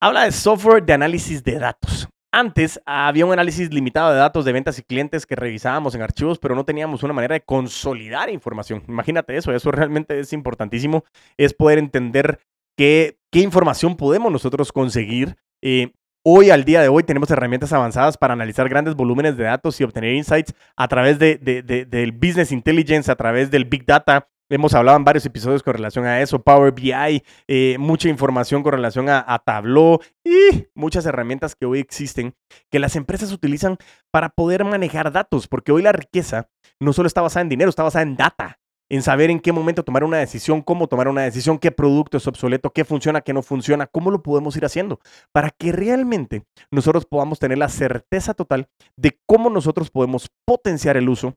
Habla 0.00 0.24
de 0.24 0.32
software 0.32 0.84
de 0.84 0.92
análisis 0.92 1.42
de 1.42 1.58
datos. 1.58 2.08
Antes 2.30 2.80
había 2.84 3.24
un 3.24 3.32
análisis 3.32 3.72
limitado 3.72 4.12
de 4.12 4.18
datos 4.18 4.44
de 4.44 4.52
ventas 4.52 4.78
y 4.78 4.82
clientes 4.82 5.26
que 5.26 5.34
revisábamos 5.34 5.94
en 5.94 6.02
archivos, 6.02 6.38
pero 6.38 6.54
no 6.54 6.64
teníamos 6.64 7.02
una 7.02 7.14
manera 7.14 7.32
de 7.32 7.40
consolidar 7.40 8.28
información. 8.28 8.84
Imagínate 8.86 9.36
eso, 9.36 9.52
eso 9.52 9.72
realmente 9.72 10.20
es 10.20 10.32
importantísimo, 10.34 11.04
es 11.38 11.54
poder 11.54 11.78
entender 11.78 12.38
qué, 12.76 13.18
qué 13.32 13.40
información 13.40 13.96
podemos 13.96 14.30
nosotros 14.30 14.72
conseguir 14.72 15.36
eh, 15.62 15.94
Hoy, 16.24 16.50
al 16.50 16.64
día 16.64 16.82
de 16.82 16.88
hoy, 16.88 17.04
tenemos 17.04 17.30
herramientas 17.30 17.72
avanzadas 17.72 18.16
para 18.16 18.34
analizar 18.34 18.68
grandes 18.68 18.96
volúmenes 18.96 19.36
de 19.36 19.44
datos 19.44 19.80
y 19.80 19.84
obtener 19.84 20.14
insights 20.14 20.52
a 20.76 20.88
través 20.88 21.18
de, 21.18 21.38
del 21.38 22.12
business 22.12 22.50
intelligence, 22.50 23.10
a 23.10 23.16
través 23.16 23.50
del 23.50 23.64
big 23.64 23.86
data. 23.86 24.28
Hemos 24.50 24.74
hablado 24.74 24.96
en 24.96 25.04
varios 25.04 25.24
episodios 25.26 25.62
con 25.62 25.74
relación 25.74 26.06
a 26.06 26.20
eso, 26.20 26.42
Power 26.42 26.72
BI, 26.72 27.22
eh, 27.46 27.76
mucha 27.78 28.08
información 28.08 28.62
con 28.62 28.72
relación 28.72 29.08
a, 29.08 29.24
a, 29.26 29.38
Tableau 29.38 30.00
y 30.24 30.66
muchas 30.74 31.04
herramientas 31.06 31.54
que 31.54 31.66
hoy 31.66 31.80
existen 31.80 32.34
que 32.70 32.78
las 32.78 32.96
empresas 32.96 33.30
utilizan 33.30 33.76
para 34.10 34.30
poder 34.30 34.64
manejar 34.64 35.12
datos, 35.12 35.48
porque 35.48 35.70
hoy 35.70 35.82
la 35.82 35.92
riqueza 35.92 36.48
no 36.80 36.94
solo 36.94 37.06
está 37.06 37.20
basada 37.20 37.42
en 37.42 37.50
dinero, 37.50 37.68
está 37.68 37.82
basada 37.82 38.02
en 38.02 38.16
data. 38.16 38.58
En 38.88 39.02
saber 39.02 39.30
en 39.30 39.40
qué 39.40 39.52
momento 39.52 39.84
tomar 39.84 40.04
una 40.04 40.18
decisión, 40.18 40.62
cómo 40.62 40.88
tomar 40.88 41.08
una 41.08 41.22
decisión, 41.22 41.58
qué 41.58 41.70
producto 41.70 42.16
es 42.16 42.26
obsoleto, 42.26 42.70
qué 42.70 42.84
funciona, 42.84 43.20
qué 43.20 43.32
no 43.32 43.42
funciona, 43.42 43.86
cómo 43.86 44.10
lo 44.10 44.22
podemos 44.22 44.56
ir 44.56 44.64
haciendo, 44.64 45.00
para 45.32 45.50
que 45.50 45.72
realmente 45.72 46.44
nosotros 46.70 47.04
podamos 47.04 47.38
tener 47.38 47.58
la 47.58 47.68
certeza 47.68 48.34
total 48.34 48.68
de 48.96 49.18
cómo 49.26 49.50
nosotros 49.50 49.90
podemos 49.90 50.30
potenciar 50.44 50.96
el 50.96 51.08
uso 51.08 51.34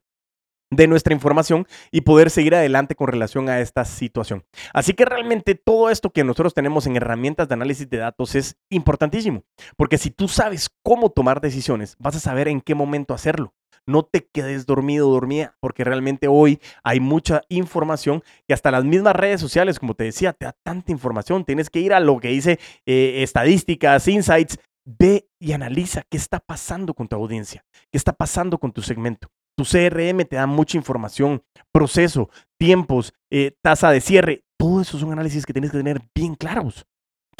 de 0.71 0.87
nuestra 0.87 1.13
información 1.13 1.67
y 1.91 2.01
poder 2.01 2.29
seguir 2.29 2.55
adelante 2.55 2.95
con 2.95 3.07
relación 3.07 3.49
a 3.49 3.59
esta 3.59 3.83
situación. 3.85 4.45
Así 4.73 4.93
que 4.93 5.05
realmente 5.05 5.53
todo 5.53 5.89
esto 5.89 6.11
que 6.11 6.23
nosotros 6.23 6.53
tenemos 6.53 6.87
en 6.87 6.95
herramientas 6.95 7.49
de 7.49 7.53
análisis 7.53 7.89
de 7.89 7.97
datos 7.97 8.35
es 8.35 8.57
importantísimo, 8.69 9.43
porque 9.75 9.97
si 9.97 10.09
tú 10.09 10.27
sabes 10.27 10.69
cómo 10.81 11.09
tomar 11.09 11.41
decisiones, 11.41 11.95
vas 11.99 12.15
a 12.15 12.19
saber 12.19 12.47
en 12.47 12.61
qué 12.61 12.73
momento 12.73 13.13
hacerlo. 13.13 13.53
No 13.87 14.03
te 14.03 14.27
quedes 14.31 14.65
dormido 14.65 15.09
dormida, 15.09 15.55
porque 15.59 15.83
realmente 15.83 16.27
hoy 16.27 16.59
hay 16.83 16.99
mucha 16.99 17.41
información 17.49 18.23
que 18.47 18.53
hasta 18.53 18.71
las 18.71 18.83
mismas 18.83 19.15
redes 19.15 19.41
sociales, 19.41 19.79
como 19.79 19.95
te 19.95 20.03
decía, 20.03 20.33
te 20.33 20.45
da 20.45 20.55
tanta 20.63 20.91
información. 20.91 21.45
Tienes 21.45 21.69
que 21.69 21.79
ir 21.79 21.93
a 21.93 21.99
lo 21.99 22.19
que 22.19 22.29
dice 22.29 22.59
eh, 22.85 23.23
estadísticas, 23.23 24.07
insights. 24.07 24.59
Ve 24.85 25.27
y 25.39 25.51
analiza 25.51 26.03
qué 26.09 26.17
está 26.17 26.39
pasando 26.39 26.93
con 26.93 27.07
tu 27.07 27.15
audiencia, 27.15 27.63
qué 27.91 27.97
está 27.97 28.13
pasando 28.13 28.57
con 28.57 28.71
tu 28.71 28.81
segmento. 28.81 29.27
Tu 29.55 29.63
CRM 29.63 30.25
te 30.25 30.37
da 30.37 30.47
mucha 30.47 30.77
información, 30.77 31.43
proceso, 31.71 32.29
tiempos, 32.57 33.13
eh, 33.29 33.51
tasa 33.61 33.91
de 33.91 34.01
cierre. 34.01 34.43
Todo 34.57 34.81
eso 34.81 34.97
son 34.97 35.11
análisis 35.11 35.45
que 35.45 35.53
tienes 35.53 35.71
que 35.71 35.77
tener 35.77 36.01
bien 36.15 36.35
claros 36.35 36.85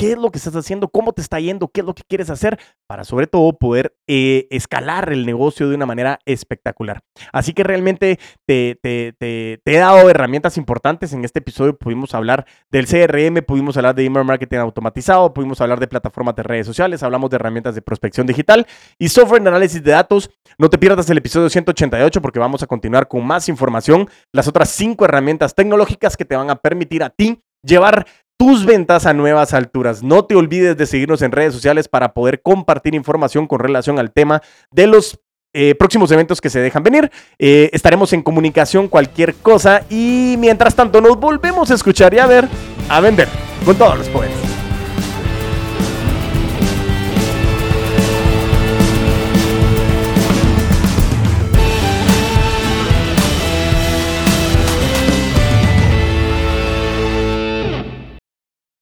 qué 0.02 0.14
es 0.14 0.18
lo 0.18 0.32
que 0.32 0.40
estás 0.40 0.56
haciendo, 0.56 0.88
cómo 0.88 1.14
te 1.14 1.22
está 1.22 1.40
yendo, 1.40 1.68
qué 1.68 1.82
es 1.82 1.86
lo 1.86 1.94
que 1.94 2.02
quieres 2.02 2.32
hacer 2.32 2.60
para 2.88 3.04
sobre 3.04 3.28
todo 3.28 3.54
poder 3.54 3.96
eh, 4.08 4.48
escalar 4.50 5.14
el 5.14 5.28
negocio 5.28 5.70
de 5.70 5.76
una 5.76 5.86
manera 5.86 6.18
espectacular. 6.26 7.02
Así 7.32 7.54
que 7.54 7.64
realmente 7.64 8.18
te, 8.48 8.80
he 8.84 9.78
dado 9.78 10.10
herramientas 10.10 10.58
importantes. 10.58 11.14
En 11.14 11.24
este 11.24 11.38
episodio 11.38 11.78
pudimos 11.78 12.16
hablar 12.16 12.48
del 12.72 12.88
CRM, 12.88 13.46
pudimos 13.46 13.78
hablar 13.78 13.94
de 13.94 14.04
email 14.04 14.26
marketing 14.26 14.58
automatizado, 14.58 15.36
pudimos 15.36 15.62
hablar 15.62 15.80
de 15.80 15.88
plataformas 15.88 16.36
de 16.36 16.42
redes 16.42 16.66
sociales, 16.66 17.04
hablamos 17.04 17.30
de 17.30 17.36
herramientas 17.36 17.76
de 17.76 17.84
prospección 17.84 18.26
digital 18.26 18.66
y 18.98 19.08
software 19.08 19.44
de 19.44 19.50
análisis 19.50 19.84
de 19.84 19.92
datos. 19.92 20.32
No 20.58 20.68
te 20.72 20.80
pierdas 20.80 21.08
el 21.12 21.20
episodio 21.20 21.48
188 21.48 22.24
porque 22.24 22.40
vamos 22.40 22.64
a 22.64 22.66
continuar 22.66 23.08
con 23.08 23.24
más 23.24 23.48
información, 23.50 24.10
las 24.34 24.48
otras 24.48 24.70
cinco 24.70 25.06
herramientas 25.06 25.54
tecnológicas 25.54 26.18
que 26.18 26.26
te 26.26 26.36
van 26.36 26.50
a 26.50 26.56
permitir 26.56 27.04
a 27.04 27.12
ti 27.12 27.40
llevar 27.64 28.08
tus 28.42 28.66
ventas 28.66 29.06
a 29.06 29.14
nuevas 29.14 29.54
alturas. 29.54 30.02
No 30.02 30.26
te 30.26 30.34
olvides 30.34 30.76
de 30.76 30.88
seguirnos 30.88 31.22
en 31.22 31.32
redes 31.32 31.54
sociales 31.54 31.88
para 31.88 32.16
poder 32.16 32.42
compartir 32.42 32.96
información 32.96 33.46
con 33.46 33.60
relación 33.60 34.00
al 34.00 34.12
tema 34.12 34.42
de 34.72 34.88
los 34.88 35.20
eh, 35.54 35.76
próximos 35.76 36.12
eventos 36.12 36.42
que 36.42 36.50
se 36.50 36.60
dejan 36.60 36.82
venir. 36.82 37.12
Eh, 37.38 37.70
estaremos 37.72 38.14
en 38.14 38.24
comunicación 38.24 38.88
cualquier 38.88 39.36
cosa 39.36 39.84
y 39.92 40.38
mientras 40.40 40.74
tanto 40.74 41.02
nos 41.02 41.20
volvemos 41.20 41.70
a 41.70 41.76
escuchar 41.76 42.16
y 42.16 42.18
a 42.18 42.26
ver, 42.26 42.48
a 42.90 43.00
vender 43.00 43.28
con 43.64 43.76
todos 43.76 44.00
los 44.00 44.10
poderes. 44.10 44.51